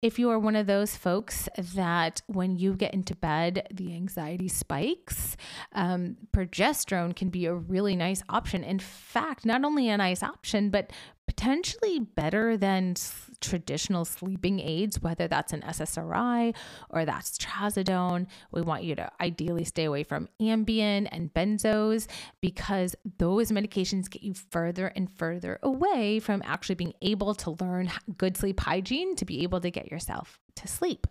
if 0.00 0.18
you 0.18 0.30
are 0.30 0.38
one 0.38 0.54
of 0.54 0.68
those 0.68 0.94
folks 0.94 1.48
that 1.74 2.22
when 2.28 2.56
you 2.56 2.74
get 2.74 2.94
into 2.94 3.16
bed, 3.16 3.66
the 3.72 3.94
anxiety 3.94 4.46
spikes, 4.46 5.36
um, 5.72 6.16
progesterone 6.32 7.16
can 7.16 7.30
be 7.30 7.46
a 7.46 7.54
really 7.54 7.96
nice 7.96 8.22
option. 8.28 8.62
In 8.62 8.78
fact, 8.78 9.44
not 9.44 9.64
only 9.64 9.88
a 9.88 9.96
nice 9.96 10.22
option, 10.22 10.70
but 10.70 10.92
potentially 11.26 11.98
better 11.98 12.56
than 12.56 12.94
traditional 13.40 14.04
sleeping 14.04 14.60
aids, 14.60 15.00
whether 15.00 15.28
that's 15.28 15.52
an 15.52 15.62
SSRI 15.62 16.54
or 16.90 17.04
that's 17.04 17.38
trazodone. 17.38 18.26
We 18.50 18.62
want 18.62 18.84
you 18.84 18.94
to 18.96 19.10
ideally 19.20 19.64
stay 19.64 19.84
away 19.84 20.02
from 20.02 20.28
Ambien 20.40 21.08
and 21.10 21.32
benzos 21.32 22.06
because 22.40 22.94
those 23.18 23.50
medications 23.50 24.10
get 24.10 24.22
you 24.22 24.34
further 24.34 24.88
and 24.88 25.10
further 25.10 25.58
away 25.62 26.18
from 26.18 26.42
actually 26.44 26.76
being 26.76 26.94
able 27.02 27.34
to 27.36 27.56
learn 27.60 27.90
good 28.16 28.36
sleep 28.36 28.60
hygiene 28.60 29.16
to 29.16 29.24
be 29.24 29.42
able 29.42 29.60
to 29.60 29.70
get 29.70 29.90
yourself 29.90 30.38
to 30.56 30.68
sleep. 30.68 31.06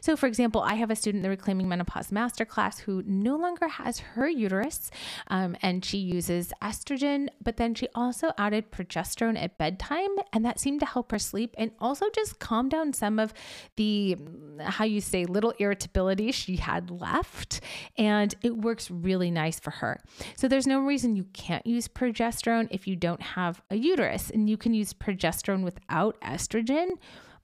So, 0.00 0.16
for 0.16 0.26
example, 0.26 0.60
I 0.60 0.74
have 0.74 0.90
a 0.90 0.96
student 0.96 1.20
in 1.20 1.22
the 1.22 1.30
Reclaiming 1.30 1.68
Menopause 1.68 2.10
Masterclass 2.10 2.80
who 2.80 3.02
no 3.06 3.36
longer 3.36 3.68
has 3.68 3.98
her 3.98 4.28
uterus 4.28 4.90
um, 5.28 5.56
and 5.62 5.84
she 5.84 5.98
uses 5.98 6.52
estrogen, 6.62 7.28
but 7.42 7.56
then 7.56 7.74
she 7.74 7.88
also 7.94 8.32
added 8.36 8.70
progesterone 8.70 9.40
at 9.40 9.58
bedtime, 9.58 10.14
and 10.32 10.44
that 10.44 10.60
seemed 10.60 10.80
to 10.80 10.86
help 10.86 11.10
her 11.12 11.18
sleep 11.18 11.45
sleep 11.46 11.54
and 11.58 11.70
also 11.80 12.06
just 12.14 12.38
calm 12.38 12.68
down 12.68 12.92
some 12.92 13.18
of 13.18 13.32
the, 13.76 14.16
how 14.60 14.84
you 14.84 15.00
say, 15.00 15.24
little 15.24 15.52
irritability 15.58 16.32
she 16.32 16.56
had 16.56 16.90
left. 16.90 17.60
And 17.96 18.34
it 18.42 18.56
works 18.56 18.90
really 18.90 19.30
nice 19.30 19.60
for 19.60 19.70
her. 19.70 20.00
So 20.36 20.48
there's 20.48 20.66
no 20.66 20.80
reason 20.80 21.16
you 21.16 21.26
can't 21.32 21.66
use 21.66 21.88
progesterone 21.88 22.68
if 22.70 22.86
you 22.86 22.96
don't 22.96 23.22
have 23.22 23.62
a 23.70 23.76
uterus. 23.76 24.30
And 24.30 24.48
you 24.48 24.56
can 24.56 24.74
use 24.74 24.92
progesterone 24.92 25.62
without 25.62 26.20
estrogen 26.20 26.90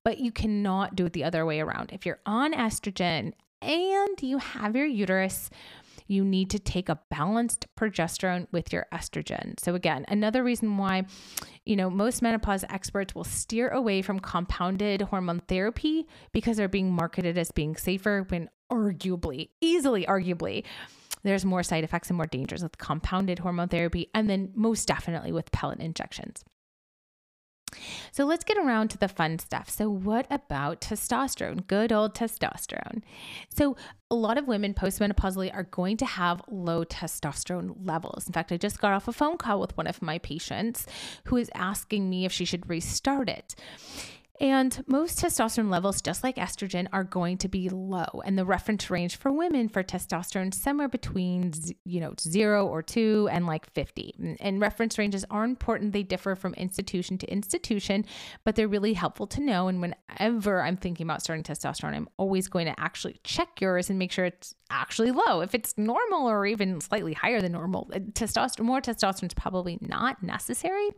but 0.04 0.18
you 0.18 0.32
cannot 0.32 0.96
do 0.96 1.06
it 1.06 1.12
the 1.12 1.22
other 1.22 1.46
way 1.46 1.60
around. 1.60 1.92
If 1.92 2.04
you're 2.04 2.18
on 2.26 2.52
estrogen 2.54 3.34
and 3.60 4.20
you 4.20 4.38
have 4.38 4.74
your 4.74 4.84
uterus, 4.84 5.48
you 6.12 6.25
need 6.25 6.51
to 6.51 6.59
take 6.59 6.88
a 6.88 7.01
balanced 7.11 7.66
progesterone 7.77 8.46
with 8.53 8.72
your 8.72 8.87
estrogen. 8.92 9.59
So 9.59 9.75
again, 9.75 10.05
another 10.09 10.44
reason 10.44 10.77
why, 10.77 11.07
you 11.64 11.75
know, 11.75 11.88
most 11.88 12.22
menopause 12.22 12.64
experts 12.68 13.14
will 13.14 13.25
steer 13.25 13.68
away 13.70 14.03
from 14.03 14.20
compounded 14.20 15.03
hormone 15.03 15.40
therapy 15.40 16.07
because 16.33 16.57
they're 16.57 16.68
being 16.68 16.92
marketed 16.92 17.38
as 17.38 17.51
being 17.51 17.77
safer 17.77 18.27
when 18.29 18.51
arguably, 18.70 19.48
easily 19.61 20.05
arguably, 20.07 20.64
there's 21.25 21.44
more 21.44 21.62
side 21.62 21.85
effects 21.85 22.11
and 22.11 22.16
more 22.16 22.27
dangers 22.27 22.62
with 22.62 22.79
compounded 22.79 23.38
hormone 23.38 23.68
therapy 23.68 24.09
and 24.14 24.29
then 24.29 24.51
most 24.55 24.87
definitely 24.87 25.33
with 25.33 25.53
pellet 25.53 25.81
injections. 25.81 26.44
So 28.11 28.24
let's 28.24 28.44
get 28.44 28.58
around 28.58 28.88
to 28.88 28.98
the 28.98 29.08
fun 29.08 29.38
stuff. 29.38 29.68
So, 29.70 29.88
what 29.88 30.26
about 30.30 30.80
testosterone? 30.80 31.66
Good 31.66 31.92
old 31.92 32.14
testosterone. 32.14 33.02
So, 33.54 33.76
a 34.11 34.14
lot 34.14 34.38
of 34.38 34.46
women 34.46 34.74
postmenopausally 34.74 35.54
are 35.54 35.62
going 35.62 35.96
to 35.98 36.06
have 36.06 36.42
low 36.50 36.85
testosterone 36.85 37.74
levels. 37.85 38.26
In 38.26 38.32
fact, 38.32 38.52
I 38.52 38.56
just 38.58 38.80
got 38.80 38.92
off 38.92 39.08
a 39.08 39.12
phone 39.12 39.38
call 39.38 39.61
with 39.61 39.76
one 39.76 39.87
of 39.87 40.02
my 40.02 40.18
patients 40.18 40.87
who 41.24 41.37
is 41.37 41.50
asking 41.54 42.11
me 42.11 42.24
if 42.24 42.32
she 42.32 42.44
should 42.44 42.68
restart 42.68 43.28
it. 43.28 43.54
And 44.42 44.83
most 44.88 45.20
testosterone 45.20 45.70
levels, 45.70 46.02
just 46.02 46.24
like 46.24 46.35
estrogen, 46.35 46.88
are 46.92 47.05
going 47.05 47.38
to 47.38 47.48
be 47.48 47.68
low. 47.68 48.22
And 48.24 48.37
the 48.37 48.44
reference 48.44 48.90
range 48.90 49.14
for 49.14 49.31
women 49.31 49.68
for 49.68 49.85
testosterone 49.85 50.52
is 50.52 50.61
somewhere 50.61 50.88
between 50.88 51.52
you 51.85 52.00
know 52.00 52.14
zero 52.20 52.66
or 52.66 52.83
two 52.83 53.28
and 53.31 53.46
like 53.46 53.70
50. 53.70 54.37
And 54.40 54.61
reference 54.61 54.98
ranges 54.98 55.24
are 55.31 55.44
important. 55.44 55.92
They 55.92 56.02
differ 56.02 56.35
from 56.35 56.55
institution 56.55 57.18
to 57.18 57.33
institution, 57.33 58.05
but 58.42 58.57
they're 58.57 58.66
really 58.66 58.94
helpful 58.94 59.28
to 59.28 59.40
know. 59.40 59.68
And 59.68 59.81
whenever 59.81 60.61
I'm 60.61 60.76
thinking 60.76 61.07
about 61.07 61.22
starting 61.22 61.44
testosterone, 61.44 61.94
I'm 61.94 62.09
always 62.16 62.48
going 62.48 62.66
to 62.66 62.74
actually 62.81 63.20
check 63.22 63.61
yours 63.61 63.90
and 63.90 63.98
make 63.98 64.11
sure 64.11 64.24
it's 64.24 64.57
actually 64.70 65.12
low. 65.12 65.40
If 65.42 65.55
it's 65.55 65.78
normal 65.78 66.28
or 66.28 66.46
even 66.46 66.81
slightly 66.81 67.12
higher 67.12 67.40
than 67.40 67.52
normal, 67.52 67.92
uh, 67.94 68.00
testosterone 68.00 68.64
more 68.64 68.81
testosterone 68.81 69.28
is 69.28 69.35
probably 69.35 69.78
not 69.81 70.20
necessary. 70.20 70.88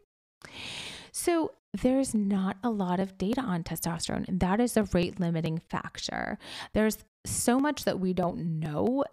So, 1.13 1.53
there's 1.83 2.15
not 2.15 2.57
a 2.63 2.71
lot 2.71 3.01
of 3.01 3.19
data 3.19 3.41
on 3.41 3.65
testosterone, 3.65 4.27
that 4.41 4.61
is 4.61 4.77
a 4.77 4.85
rate 4.85 5.19
limiting 5.19 5.59
factor. 5.59 6.39
There's 6.73 6.99
so 7.27 7.59
much 7.59 7.85
that 7.85 7.99
we 7.99 8.13
don't 8.13 8.61
know 8.61 9.05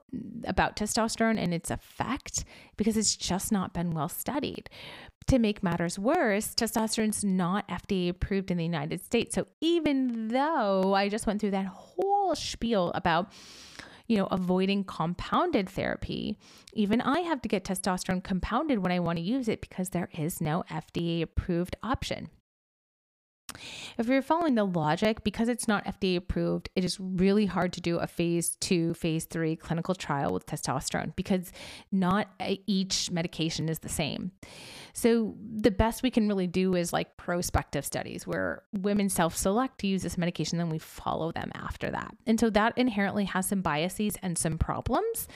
about 0.46 0.76
testosterone 0.76 1.38
and 1.38 1.54
its 1.54 1.72
effect 1.72 2.44
because 2.78 2.98
it's 2.98 3.16
just 3.16 3.52
not 3.52 3.74
been 3.74 3.92
well 3.92 4.10
studied. 4.10 4.70
To 5.28 5.40
make 5.40 5.64
matters 5.64 5.98
worse, 5.98 6.54
testosterone's 6.54 7.24
not 7.24 7.68
FDA 7.68 8.10
approved 8.10 8.52
in 8.52 8.58
the 8.58 8.66
United 8.66 9.04
States. 9.04 9.34
So 9.34 9.48
even 9.62 10.28
though 10.28 10.94
I 10.94 11.10
just 11.10 11.26
went 11.26 11.40
through 11.40 11.52
that 11.52 11.68
whole 11.68 12.36
spiel 12.36 12.92
about 12.94 13.32
you 14.08 14.18
know, 14.18 14.28
avoiding 14.30 14.84
compounded 14.84 15.70
therapy. 15.70 16.38
Even 16.74 17.00
I 17.00 17.22
have 17.22 17.42
to 17.44 17.48
get 17.48 17.64
testosterone 17.64 18.22
compounded 18.22 18.80
when 18.80 18.92
I 18.92 19.00
want 19.00 19.20
to 19.20 19.24
use 19.24 19.48
it 19.48 19.62
because 19.62 19.92
there 19.92 20.10
is 20.18 20.42
no 20.42 20.66
FDA 20.70 21.22
approved 21.22 21.78
option. 21.82 22.30
If 23.98 24.08
you're 24.08 24.22
following 24.22 24.56
the 24.56 24.66
logic, 24.66 25.24
because 25.24 25.50
it's 25.50 25.68
not 25.68 25.86
FDA 25.86 26.18
approved, 26.18 26.70
it 26.76 26.84
is 26.84 27.00
really 27.00 27.46
hard 27.46 27.74
to 27.74 27.82
do 27.82 27.98
a 27.98 28.08
phase 28.08 28.56
two, 28.60 28.94
phase 28.94 29.26
three 29.26 29.56
clinical 29.56 29.96
trial 29.96 30.34
with 30.34 30.46
testosterone 30.46 31.16
because 31.16 31.52
not 31.92 32.28
each 32.68 33.12
medication 33.12 33.70
is 33.70 33.80
the 33.80 33.90
same. 33.90 34.32
So, 34.94 35.36
the 35.40 35.72
best 35.72 36.04
we 36.04 36.12
can 36.12 36.28
really 36.28 36.48
do 36.48 36.76
is 36.76 36.92
like 36.92 37.16
prospective 37.18 37.86
studies 37.86 38.28
where 38.28 38.64
women 38.74 39.10
self 39.10 39.38
select 39.38 39.80
to 39.80 39.88
use 39.88 40.04
this 40.04 40.18
medication, 40.18 40.58
then 40.58 40.70
we 40.70 40.80
follow 40.80 41.32
them 41.32 41.52
after 41.56 41.90
that. 41.92 42.16
And 42.28 42.40
so, 42.40 42.50
that 42.50 42.78
inherently 42.78 43.26
has 43.26 43.48
some 43.48 43.62
biases 43.62 44.18
and 44.22 44.38
some 44.38 44.58
problems 44.58 45.28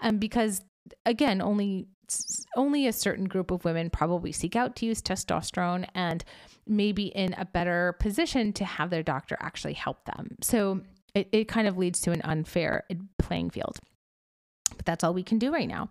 um, 0.00 0.18
because 0.18 0.62
again 1.06 1.40
only 1.40 1.86
only 2.56 2.86
a 2.86 2.92
certain 2.92 3.26
group 3.26 3.50
of 3.50 3.64
women 3.64 3.90
probably 3.90 4.32
seek 4.32 4.56
out 4.56 4.74
to 4.76 4.86
use 4.86 5.00
testosterone 5.00 5.86
and 5.94 6.24
maybe 6.70 7.06
in 7.06 7.34
a 7.34 7.44
better 7.44 7.96
position 7.98 8.52
to 8.54 8.64
have 8.64 8.90
their 8.90 9.02
doctor 9.02 9.36
actually 9.40 9.74
help 9.74 10.04
them. 10.04 10.36
So 10.40 10.80
it, 11.14 11.28
it 11.32 11.48
kind 11.48 11.66
of 11.66 11.76
leads 11.76 12.00
to 12.02 12.12
an 12.12 12.22
unfair 12.22 12.84
playing 13.18 13.50
field. 13.50 13.78
But 14.76 14.86
that's 14.86 15.04
all 15.04 15.12
we 15.12 15.24
can 15.24 15.38
do 15.38 15.52
right 15.52 15.68
now 15.68 15.90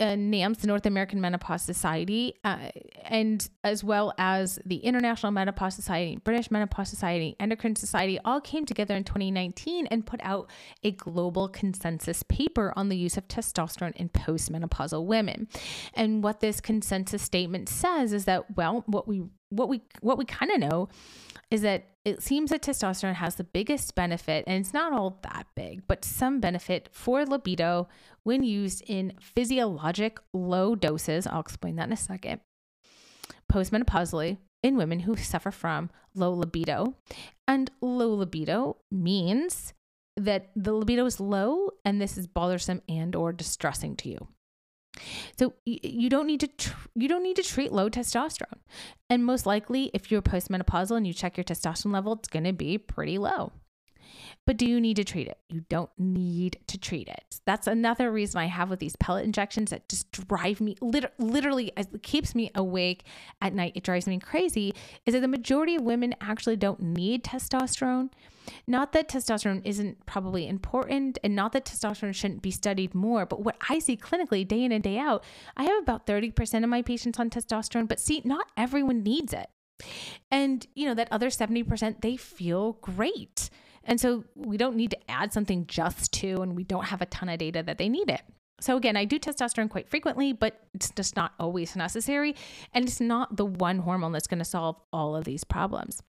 uh, 0.00 0.16
NAMS, 0.16 0.58
the 0.58 0.66
North 0.66 0.86
American 0.86 1.20
Menopause 1.20 1.62
Society, 1.62 2.34
uh, 2.44 2.70
and 3.04 3.48
as 3.62 3.84
well 3.84 4.14
as 4.16 4.58
the 4.64 4.76
International 4.76 5.30
Menopause 5.30 5.74
Society, 5.74 6.18
British 6.24 6.50
Menopause 6.50 6.88
Society, 6.88 7.36
Endocrine 7.38 7.76
Society, 7.76 8.18
all 8.24 8.40
came 8.40 8.64
together 8.64 8.94
in 8.94 9.04
2019 9.04 9.86
and 9.88 10.06
put 10.06 10.20
out 10.22 10.48
a 10.82 10.92
global 10.92 11.48
consensus 11.48 12.22
paper 12.22 12.72
on 12.74 12.88
the 12.88 12.96
use 12.96 13.18
of 13.18 13.28
testosterone 13.28 13.94
in 13.96 14.08
postmenopausal 14.08 15.04
women. 15.04 15.46
And 15.92 16.24
what 16.24 16.40
this 16.40 16.60
consensus 16.60 17.22
statement 17.22 17.68
says 17.68 18.14
is 18.14 18.24
that, 18.24 18.56
well, 18.56 18.82
what 18.86 19.06
we 19.06 19.24
what 19.50 19.68
we 19.68 19.82
what 20.00 20.18
we 20.18 20.24
kind 20.24 20.50
of 20.50 20.58
know 20.58 20.88
is 21.56 21.62
that 21.62 21.88
it 22.04 22.22
seems 22.22 22.50
that 22.50 22.62
testosterone 22.62 23.14
has 23.14 23.34
the 23.34 23.44
biggest 23.44 23.94
benefit, 23.94 24.44
and 24.46 24.60
it's 24.60 24.72
not 24.72 24.92
all 24.92 25.18
that 25.22 25.46
big, 25.56 25.82
but 25.88 26.04
some 26.04 26.38
benefit 26.38 26.88
for 26.92 27.24
libido 27.24 27.88
when 28.22 28.44
used 28.44 28.82
in 28.86 29.14
physiologic 29.20 30.18
low 30.32 30.76
doses. 30.76 31.26
I'll 31.26 31.40
explain 31.40 31.76
that 31.76 31.88
in 31.88 31.92
a 31.92 31.96
second. 31.96 32.40
Postmenopausally, 33.50 34.38
in 34.62 34.76
women 34.76 35.00
who 35.00 35.16
suffer 35.16 35.50
from 35.50 35.90
low 36.14 36.32
libido. 36.32 36.94
And 37.48 37.70
low 37.80 38.14
libido 38.14 38.78
means 38.90 39.72
that 40.16 40.50
the 40.56 40.72
libido 40.72 41.06
is 41.06 41.20
low 41.20 41.70
and 41.84 42.00
this 42.00 42.18
is 42.18 42.26
bothersome 42.26 42.82
and 42.88 43.14
or 43.14 43.32
distressing 43.32 43.96
to 43.96 44.08
you. 44.08 44.28
So 45.38 45.54
you 45.64 46.08
don't 46.08 46.26
need 46.26 46.40
to 46.40 46.48
tr- 46.48 46.88
you 46.94 47.08
don't 47.08 47.22
need 47.22 47.36
to 47.36 47.42
treat 47.42 47.72
low 47.72 47.88
testosterone. 47.88 48.60
And 49.10 49.24
most 49.24 49.46
likely 49.46 49.90
if 49.94 50.10
you're 50.10 50.22
postmenopausal 50.22 50.96
and 50.96 51.06
you 51.06 51.12
check 51.12 51.36
your 51.36 51.44
testosterone 51.44 51.92
level, 51.92 52.14
it's 52.14 52.28
going 52.28 52.44
to 52.44 52.52
be 52.52 52.78
pretty 52.78 53.18
low. 53.18 53.52
But 54.46 54.56
do 54.56 54.66
you 54.66 54.80
need 54.80 54.96
to 54.96 55.04
treat 55.04 55.26
it? 55.26 55.38
You 55.48 55.64
don't 55.68 55.90
need 55.98 56.58
to 56.68 56.78
treat 56.78 57.08
it. 57.08 57.40
That's 57.44 57.66
another 57.66 58.12
reason 58.12 58.40
I 58.40 58.46
have 58.46 58.70
with 58.70 58.78
these 58.78 58.96
pellet 58.96 59.24
injections 59.24 59.70
that 59.70 59.88
just 59.88 60.10
drive 60.12 60.60
me 60.60 60.76
lit- 60.80 61.12
literally 61.18 61.72
it 61.76 62.02
keeps 62.02 62.34
me 62.34 62.50
awake 62.54 63.04
at 63.40 63.52
night. 63.54 63.72
It 63.74 63.82
drives 63.82 64.06
me 64.06 64.18
crazy. 64.20 64.72
Is 65.04 65.14
that 65.14 65.20
the 65.20 65.28
majority 65.28 65.74
of 65.74 65.82
women 65.82 66.14
actually 66.20 66.56
don't 66.56 66.80
need 66.80 67.24
testosterone? 67.24 68.10
Not 68.66 68.92
that 68.92 69.08
testosterone 69.08 69.62
isn't 69.64 70.04
probably 70.06 70.46
important 70.46 71.18
and 71.24 71.34
not 71.34 71.52
that 71.52 71.64
testosterone 71.64 72.14
shouldn't 72.14 72.42
be 72.42 72.50
studied 72.50 72.94
more, 72.94 73.26
but 73.26 73.42
what 73.42 73.56
I 73.68 73.78
see 73.78 73.96
clinically 73.96 74.46
day 74.46 74.64
in 74.64 74.72
and 74.72 74.82
day 74.82 74.98
out, 74.98 75.24
I 75.56 75.64
have 75.64 75.82
about 75.82 76.06
30% 76.06 76.64
of 76.64 76.70
my 76.70 76.82
patients 76.82 77.18
on 77.18 77.30
testosterone, 77.30 77.88
but 77.88 78.00
see, 78.00 78.22
not 78.24 78.46
everyone 78.56 79.02
needs 79.02 79.32
it. 79.32 79.48
And, 80.30 80.66
you 80.74 80.86
know, 80.86 80.94
that 80.94 81.08
other 81.10 81.28
70%, 81.28 82.00
they 82.00 82.16
feel 82.16 82.74
great. 82.80 83.50
And 83.84 84.00
so 84.00 84.24
we 84.34 84.56
don't 84.56 84.76
need 84.76 84.90
to 84.90 85.10
add 85.10 85.32
something 85.32 85.66
just 85.66 86.12
to, 86.14 86.42
and 86.42 86.56
we 86.56 86.64
don't 86.64 86.86
have 86.86 87.02
a 87.02 87.06
ton 87.06 87.28
of 87.28 87.38
data 87.38 87.62
that 87.62 87.78
they 87.78 87.88
need 87.88 88.10
it. 88.10 88.22
So 88.60 88.76
again, 88.76 88.96
I 88.96 89.04
do 89.04 89.18
testosterone 89.18 89.68
quite 89.68 89.88
frequently, 89.88 90.32
but 90.32 90.60
it's 90.72 90.90
just 90.90 91.14
not 91.14 91.34
always 91.38 91.76
necessary. 91.76 92.34
And 92.72 92.86
it's 92.86 93.00
not 93.00 93.36
the 93.36 93.44
one 93.44 93.78
hormone 93.78 94.12
that's 94.12 94.26
going 94.26 94.38
to 94.38 94.44
solve 94.44 94.76
all 94.92 95.14
of 95.14 95.24
these 95.24 95.44
problems. 95.44 96.02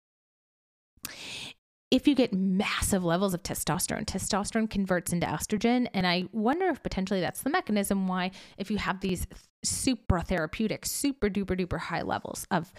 If 1.95 2.09
you 2.09 2.17
get 2.17 2.35
massive 2.35 3.05
levels 3.05 3.35
of 3.35 3.45
testosterone, 3.45 4.05
testosterone 4.05 4.69
converts 4.69 5.13
into 5.13 5.29
estrogen. 5.29 5.87
And 5.95 6.09
I 6.09 6.25
wonder 6.33 6.67
if 6.67 6.83
potentially 6.83 7.21
that's 7.21 7.43
the 7.43 7.51
mechanism 7.51 8.09
why, 8.09 8.33
if 8.59 8.69
you 8.69 8.79
have 8.79 8.99
these 8.99 9.29
super 9.63 10.19
therapeutic, 10.19 10.87
super 10.87 11.31
duper 11.31 11.57
duper 11.57 11.79
high 11.79 12.03
levels 12.03 12.49
of 12.51 12.73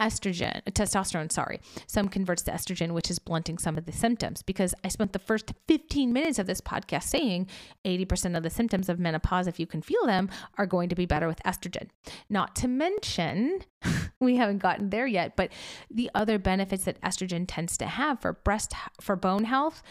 estrogen, 0.00 0.62
testosterone, 0.64 1.30
sorry, 1.30 1.60
some 1.86 2.08
converts 2.08 2.42
to 2.42 2.50
estrogen, 2.50 2.92
which 2.92 3.10
is 3.10 3.18
blunting 3.18 3.58
some 3.58 3.76
of 3.76 3.86
the 3.86 3.92
symptoms. 3.92 4.42
Because 4.42 4.74
I 4.84 4.88
spent 4.88 5.12
the 5.12 5.18
first 5.18 5.52
15 5.66 6.12
minutes 6.12 6.38
of 6.38 6.46
this 6.46 6.60
podcast 6.60 7.04
saying 7.04 7.48
80% 7.84 8.36
of 8.36 8.42
the 8.42 8.50
symptoms 8.50 8.88
of 8.88 8.98
menopause, 8.98 9.46
if 9.46 9.58
you 9.58 9.66
can 9.66 9.82
feel 9.82 10.04
them, 10.06 10.28
are 10.56 10.66
going 10.66 10.88
to 10.88 10.94
be 10.94 11.06
better 11.06 11.26
with 11.26 11.42
estrogen. 11.44 11.88
Not 12.28 12.54
to 12.56 12.68
mention, 12.68 13.60
we 14.20 14.36
haven't 14.36 14.58
gotten 14.58 14.90
there 14.90 15.06
yet, 15.06 15.36
but 15.36 15.50
the 15.90 16.10
other 16.14 16.38
benefits 16.38 16.84
that 16.84 17.00
estrogen 17.00 17.44
tends 17.46 17.76
to 17.78 17.86
have 17.86 18.20
for 18.20 18.32
breast, 18.32 18.74
for 19.00 19.16
bone 19.16 19.44
health, 19.44 19.82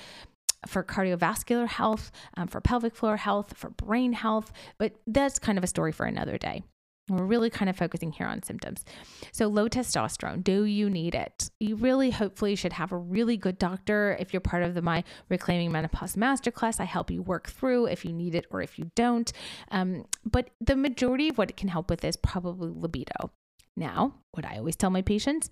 for 0.66 0.84
cardiovascular 0.84 1.68
health, 1.68 2.12
um, 2.36 2.48
for 2.48 2.62
pelvic 2.62 2.96
floor 2.96 3.18
health, 3.18 3.56
for 3.56 3.70
brain 3.70 4.14
health. 4.14 4.52
But 4.78 4.94
that's 5.06 5.40
kind 5.40 5.58
of 5.58 5.64
a 5.64 5.68
story 5.68 5.92
for 5.92 6.06
another 6.06 6.38
day. 6.38 6.64
We're 7.10 7.24
really 7.24 7.50
kind 7.50 7.70
of 7.70 7.78
focusing 7.78 8.12
here 8.12 8.28
on 8.28 8.44
symptoms. 8.44 8.84
So, 9.32 9.48
low 9.48 9.70
testosterone, 9.70 10.44
do 10.44 10.64
you 10.64 10.90
need 10.90 11.16
it? 11.16 11.50
You 11.60 11.78
really 11.78 12.12
hopefully 12.12 12.56
should 12.56 12.74
have 12.74 12.92
a 12.92 12.98
really 12.98 13.38
good 13.38 13.58
doctor. 13.58 14.18
If 14.20 14.34
you're 14.34 14.42
part 14.42 14.64
of 14.64 14.74
the 14.74 14.82
My 14.82 15.04
Reclaiming 15.30 15.72
Menopause 15.72 16.16
Masterclass, 16.16 16.82
I 16.82 16.84
help 16.86 17.10
you 17.10 17.22
work 17.22 17.50
through 17.50 17.88
if 17.88 18.04
you 18.04 18.12
need 18.12 18.36
it 18.36 18.46
or 18.52 18.62
if 18.62 18.78
you 18.78 18.92
don't. 18.96 19.32
Um, 19.72 20.06
but 20.26 20.50
the 20.60 20.76
majority 20.76 21.30
of 21.30 21.38
what 21.38 21.50
it 21.50 21.58
can 21.58 21.70
help 21.70 21.90
with 21.90 22.04
is 22.04 22.18
probably 22.18 22.72
libido. 22.74 23.32
Now, 23.78 24.16
what 24.32 24.46
I 24.46 24.58
always 24.58 24.76
tell 24.76 24.90
my 24.90 25.02
patients 25.02 25.50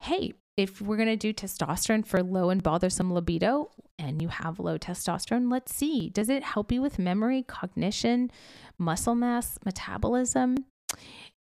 hey, 0.00 0.32
if 0.56 0.80
we're 0.80 0.96
going 0.96 1.08
to 1.08 1.16
do 1.16 1.32
testosterone 1.32 2.06
for 2.06 2.22
low 2.22 2.50
and 2.50 2.62
bothersome 2.62 3.12
libido 3.12 3.70
and 3.98 4.22
you 4.22 4.28
have 4.28 4.60
low 4.60 4.78
testosterone, 4.78 5.50
let's 5.50 5.74
see. 5.74 6.08
Does 6.08 6.28
it 6.28 6.42
help 6.42 6.70
you 6.70 6.80
with 6.80 6.98
memory, 6.98 7.42
cognition, 7.42 8.30
muscle 8.78 9.16
mass, 9.16 9.58
metabolism? 9.64 10.56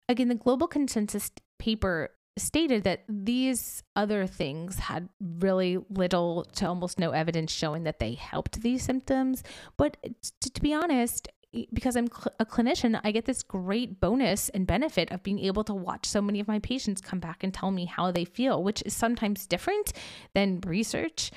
Again, 0.08 0.28
the 0.28 0.34
global 0.34 0.66
consensus 0.66 1.30
paper 1.58 2.10
stated 2.38 2.84
that 2.84 3.04
these 3.08 3.82
other 3.96 4.26
things 4.26 4.78
had 4.78 5.08
really 5.20 5.78
little 5.90 6.44
to 6.56 6.66
almost 6.66 6.98
no 6.98 7.10
evidence 7.10 7.52
showing 7.52 7.84
that 7.84 7.98
they 7.98 8.14
helped 8.14 8.62
these 8.62 8.82
symptoms. 8.82 9.42
But 9.76 9.96
to, 10.40 10.50
to 10.52 10.60
be 10.60 10.72
honest, 10.72 11.28
because 11.72 11.96
I'm 11.96 12.06
cl- 12.06 12.34
a 12.38 12.46
clinician, 12.46 13.00
I 13.02 13.10
get 13.10 13.24
this 13.24 13.42
great 13.42 14.00
bonus 14.00 14.48
and 14.50 14.66
benefit 14.66 15.10
of 15.10 15.22
being 15.22 15.40
able 15.40 15.64
to 15.64 15.74
watch 15.74 16.06
so 16.06 16.22
many 16.22 16.40
of 16.40 16.48
my 16.48 16.60
patients 16.60 17.00
come 17.00 17.18
back 17.18 17.42
and 17.42 17.52
tell 17.52 17.70
me 17.70 17.86
how 17.86 18.10
they 18.10 18.24
feel, 18.24 18.62
which 18.62 18.82
is 18.86 18.94
sometimes 18.94 19.46
different 19.46 19.92
than 20.34 20.60
research. 20.66 21.30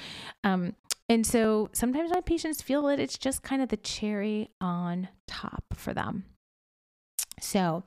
Um, 0.43 0.75
and 1.09 1.25
so 1.25 1.69
sometimes 1.73 2.11
my 2.11 2.21
patients 2.21 2.61
feel 2.61 2.83
that 2.83 2.99
it's 2.99 3.17
just 3.17 3.43
kind 3.43 3.61
of 3.61 3.69
the 3.69 3.77
cherry 3.77 4.49
on 4.61 5.09
top 5.27 5.63
for 5.75 5.93
them. 5.93 6.25
So, 7.43 7.83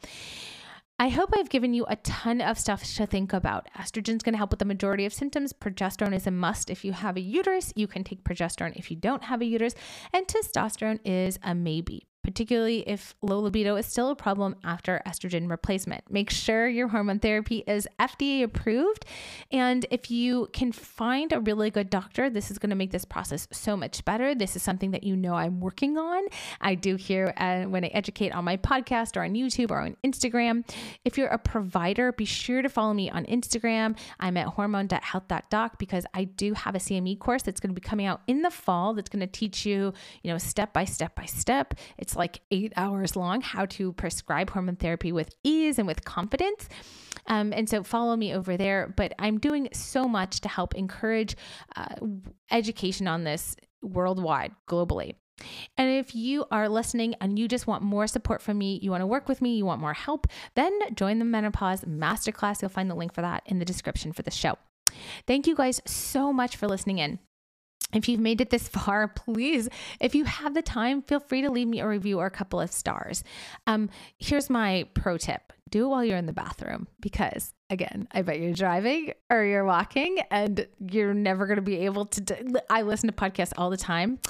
I 0.98 1.08
hope 1.08 1.30
I've 1.36 1.50
given 1.50 1.74
you 1.74 1.84
a 1.88 1.96
ton 1.96 2.40
of 2.40 2.58
stuff 2.58 2.82
to 2.94 3.06
think 3.06 3.34
about. 3.34 3.68
Estrogen's 3.76 4.22
going 4.22 4.32
to 4.32 4.38
help 4.38 4.50
with 4.50 4.60
the 4.60 4.64
majority 4.64 5.04
of 5.04 5.12
symptoms. 5.12 5.52
Progesterone 5.52 6.14
is 6.14 6.26
a 6.26 6.30
must 6.30 6.70
if 6.70 6.86
you 6.86 6.92
have 6.92 7.16
a 7.16 7.20
uterus. 7.20 7.72
You 7.76 7.86
can 7.86 8.02
take 8.02 8.24
progesterone 8.24 8.76
if 8.76 8.90
you 8.90 8.96
don't 8.96 9.24
have 9.24 9.42
a 9.42 9.44
uterus. 9.44 9.74
And 10.14 10.26
testosterone 10.26 11.00
is 11.04 11.38
a 11.42 11.54
maybe 11.54 12.06
particularly 12.26 12.80
if 12.88 13.14
low 13.22 13.38
libido 13.38 13.76
is 13.76 13.86
still 13.86 14.10
a 14.10 14.16
problem 14.16 14.56
after 14.64 15.00
estrogen 15.06 15.48
replacement. 15.48 16.02
Make 16.10 16.28
sure 16.28 16.66
your 16.66 16.88
hormone 16.88 17.20
therapy 17.20 17.62
is 17.68 17.86
FDA 18.00 18.42
approved. 18.42 19.04
And 19.52 19.86
if 19.92 20.10
you 20.10 20.48
can 20.52 20.72
find 20.72 21.32
a 21.32 21.38
really 21.38 21.70
good 21.70 21.88
doctor, 21.88 22.28
this 22.28 22.50
is 22.50 22.58
going 22.58 22.70
to 22.70 22.76
make 22.76 22.90
this 22.90 23.04
process 23.04 23.46
so 23.52 23.76
much 23.76 24.04
better. 24.04 24.34
This 24.34 24.56
is 24.56 24.64
something 24.64 24.90
that 24.90 25.04
you 25.04 25.14
know 25.14 25.34
I'm 25.34 25.60
working 25.60 25.98
on. 25.98 26.24
I 26.60 26.74
do 26.74 26.96
here 26.96 27.32
uh, 27.36 27.62
when 27.66 27.84
I 27.84 27.88
educate 27.88 28.34
on 28.34 28.44
my 28.44 28.56
podcast 28.56 29.16
or 29.16 29.22
on 29.22 29.34
YouTube 29.34 29.70
or 29.70 29.78
on 29.78 29.96
Instagram. 30.04 30.68
If 31.04 31.16
you're 31.16 31.28
a 31.28 31.38
provider, 31.38 32.10
be 32.10 32.24
sure 32.24 32.60
to 32.60 32.68
follow 32.68 32.92
me 32.92 33.08
on 33.08 33.24
Instagram. 33.26 33.96
I'm 34.18 34.36
at 34.36 34.48
hormone.health.doc 34.48 35.78
because 35.78 36.04
I 36.12 36.24
do 36.24 36.54
have 36.54 36.74
a 36.74 36.78
CME 36.78 37.20
course 37.20 37.42
that's 37.42 37.60
going 37.60 37.72
to 37.72 37.80
be 37.80 37.86
coming 37.86 38.06
out 38.06 38.22
in 38.26 38.42
the 38.42 38.50
fall 38.50 38.94
that's 38.94 39.10
going 39.10 39.20
to 39.20 39.28
teach 39.28 39.64
you, 39.64 39.94
you 40.24 40.32
know, 40.32 40.38
step 40.38 40.72
by 40.72 40.84
step 40.84 41.14
by 41.14 41.26
step. 41.26 41.74
It's 41.98 42.15
like 42.16 42.40
eight 42.50 42.72
hours 42.76 43.16
long 43.16 43.40
how 43.40 43.66
to 43.66 43.92
prescribe 43.92 44.50
hormone 44.50 44.76
therapy 44.76 45.12
with 45.12 45.34
ease 45.44 45.78
and 45.78 45.86
with 45.86 46.04
confidence. 46.04 46.68
Um, 47.26 47.52
and 47.52 47.68
so 47.68 47.82
follow 47.82 48.16
me 48.16 48.34
over 48.34 48.56
there. 48.56 48.92
But 48.96 49.14
I'm 49.18 49.38
doing 49.38 49.68
so 49.72 50.04
much 50.04 50.40
to 50.40 50.48
help 50.48 50.74
encourage 50.74 51.36
uh, 51.76 51.94
education 52.50 53.08
on 53.08 53.24
this 53.24 53.56
worldwide, 53.82 54.52
globally. 54.68 55.14
And 55.76 55.90
if 55.90 56.14
you 56.14 56.46
are 56.50 56.68
listening 56.68 57.14
and 57.20 57.38
you 57.38 57.46
just 57.46 57.66
want 57.66 57.82
more 57.82 58.06
support 58.06 58.40
from 58.40 58.58
me, 58.58 58.78
you 58.82 58.90
want 58.90 59.02
to 59.02 59.06
work 59.06 59.28
with 59.28 59.42
me, 59.42 59.56
you 59.56 59.66
want 59.66 59.80
more 59.80 59.92
help, 59.92 60.26
then 60.54 60.72
join 60.94 61.18
the 61.18 61.24
Menopause 61.24 61.82
Masterclass. 61.82 62.62
You'll 62.62 62.70
find 62.70 62.90
the 62.90 62.94
link 62.94 63.12
for 63.12 63.20
that 63.20 63.42
in 63.44 63.58
the 63.58 63.64
description 63.64 64.12
for 64.12 64.22
the 64.22 64.30
show. 64.30 64.56
Thank 65.26 65.46
you 65.46 65.54
guys 65.54 65.82
so 65.84 66.32
much 66.32 66.56
for 66.56 66.66
listening 66.66 66.98
in. 66.98 67.18
If 67.92 68.08
you've 68.08 68.20
made 68.20 68.40
it 68.40 68.50
this 68.50 68.68
far, 68.76 69.08
please, 69.08 69.68
if 70.00 70.14
you 70.14 70.24
have 70.24 70.54
the 70.54 70.62
time, 70.62 71.02
feel 71.02 71.20
free 71.20 71.42
to 71.42 71.50
leave 71.50 71.68
me 71.68 71.80
a 71.80 71.88
review 71.88 72.18
or 72.18 72.26
a 72.26 72.30
couple 72.30 72.60
of 72.60 72.72
stars. 72.72 73.22
Um, 73.66 73.90
here's 74.18 74.50
my 74.50 74.88
pro 74.94 75.16
tip 75.18 75.52
do 75.68 75.86
it 75.86 75.88
while 75.88 76.04
you're 76.04 76.16
in 76.16 76.26
the 76.26 76.32
bathroom 76.32 76.86
because, 77.00 77.52
again, 77.70 78.06
I 78.12 78.22
bet 78.22 78.38
you're 78.38 78.52
driving 78.52 79.12
or 79.28 79.42
you're 79.42 79.64
walking 79.64 80.18
and 80.30 80.64
you're 80.78 81.12
never 81.12 81.46
going 81.46 81.56
to 81.56 81.62
be 81.62 81.78
able 81.78 82.06
to. 82.06 82.20
Do- 82.20 82.54
I 82.70 82.82
listen 82.82 83.08
to 83.08 83.14
podcasts 83.14 83.52
all 83.56 83.70
the 83.70 83.76
time 83.76 84.20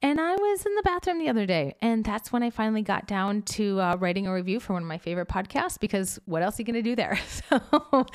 and 0.00 0.20
I 0.20 0.34
was 0.36 0.64
in 0.64 0.74
the 0.76 0.82
bathroom 0.82 1.18
the 1.18 1.28
other 1.28 1.44
day, 1.44 1.74
and 1.82 2.04
that's 2.04 2.32
when 2.32 2.44
I 2.44 2.50
finally 2.50 2.82
got 2.82 3.08
down 3.08 3.42
to 3.42 3.80
uh, 3.80 3.96
writing 3.96 4.28
a 4.28 4.32
review 4.32 4.60
for 4.60 4.74
one 4.74 4.82
of 4.82 4.88
my 4.88 4.98
favorite 4.98 5.28
podcasts 5.28 5.78
because 5.78 6.20
what 6.24 6.40
else 6.42 6.58
are 6.58 6.62
you 6.62 6.66
going 6.66 6.74
to 6.74 6.82
do 6.82 6.94
there? 6.94 7.18
So, 7.48 8.06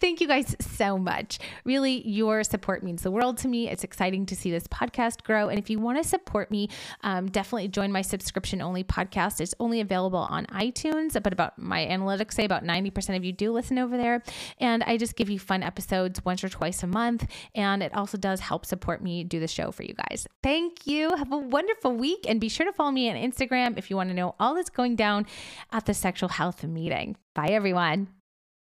thank 0.00 0.20
you 0.20 0.28
guys 0.28 0.54
so 0.60 0.96
much. 0.98 1.38
Really, 1.64 2.06
your 2.06 2.44
support 2.44 2.82
means 2.82 3.02
the 3.02 3.10
world 3.10 3.38
to 3.38 3.48
me. 3.48 3.68
It's 3.68 3.82
exciting 3.84 4.26
to 4.26 4.36
see 4.36 4.50
this 4.50 4.66
podcast 4.68 5.24
grow. 5.24 5.48
And 5.48 5.58
if 5.58 5.70
you 5.70 5.80
want 5.80 6.00
to 6.00 6.08
support 6.08 6.50
me, 6.50 6.68
um, 7.02 7.26
definitely 7.28 7.68
join 7.68 7.90
my 7.90 8.02
subscription 8.02 8.62
only 8.62 8.84
podcast. 8.84 9.40
It's 9.40 9.54
only 9.58 9.80
available 9.80 10.20
on 10.20 10.46
iTunes, 10.46 11.20
but 11.20 11.32
about 11.32 11.58
my 11.58 11.84
analytics 11.86 12.34
say 12.34 12.44
about 12.44 12.64
90% 12.64 13.16
of 13.16 13.24
you 13.24 13.32
do 13.32 13.50
listen 13.50 13.78
over 13.78 13.96
there. 13.96 14.22
And 14.60 14.82
I 14.84 14.98
just 14.98 15.16
give 15.16 15.30
you 15.30 15.38
fun 15.38 15.62
episodes 15.62 16.24
once 16.24 16.44
or 16.44 16.48
twice 16.48 16.82
a 16.82 16.86
month. 16.86 17.26
And 17.54 17.82
it 17.82 17.94
also 17.94 18.18
does 18.18 18.40
help 18.40 18.66
support 18.66 19.02
me 19.02 19.24
do 19.24 19.40
the 19.40 19.48
show 19.48 19.72
for 19.72 19.82
you 19.82 19.94
guys. 19.94 20.28
Thank 20.42 20.86
you. 20.86 21.10
Have 21.26 21.32
a 21.32 21.38
wonderful 21.38 21.90
week 21.90 22.24
and 22.28 22.40
be 22.40 22.48
sure 22.48 22.64
to 22.66 22.72
follow 22.72 22.92
me 22.92 23.10
on 23.10 23.16
Instagram 23.16 23.76
if 23.76 23.90
you 23.90 23.96
want 23.96 24.10
to 24.10 24.14
know 24.14 24.36
all 24.38 24.54
that's 24.54 24.70
going 24.70 24.94
down 24.94 25.26
at 25.72 25.84
the 25.84 25.92
sexual 25.92 26.28
health 26.28 26.62
meeting. 26.62 27.16
Bye, 27.34 27.48
everyone. 27.48 28.15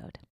episode. 0.00 0.39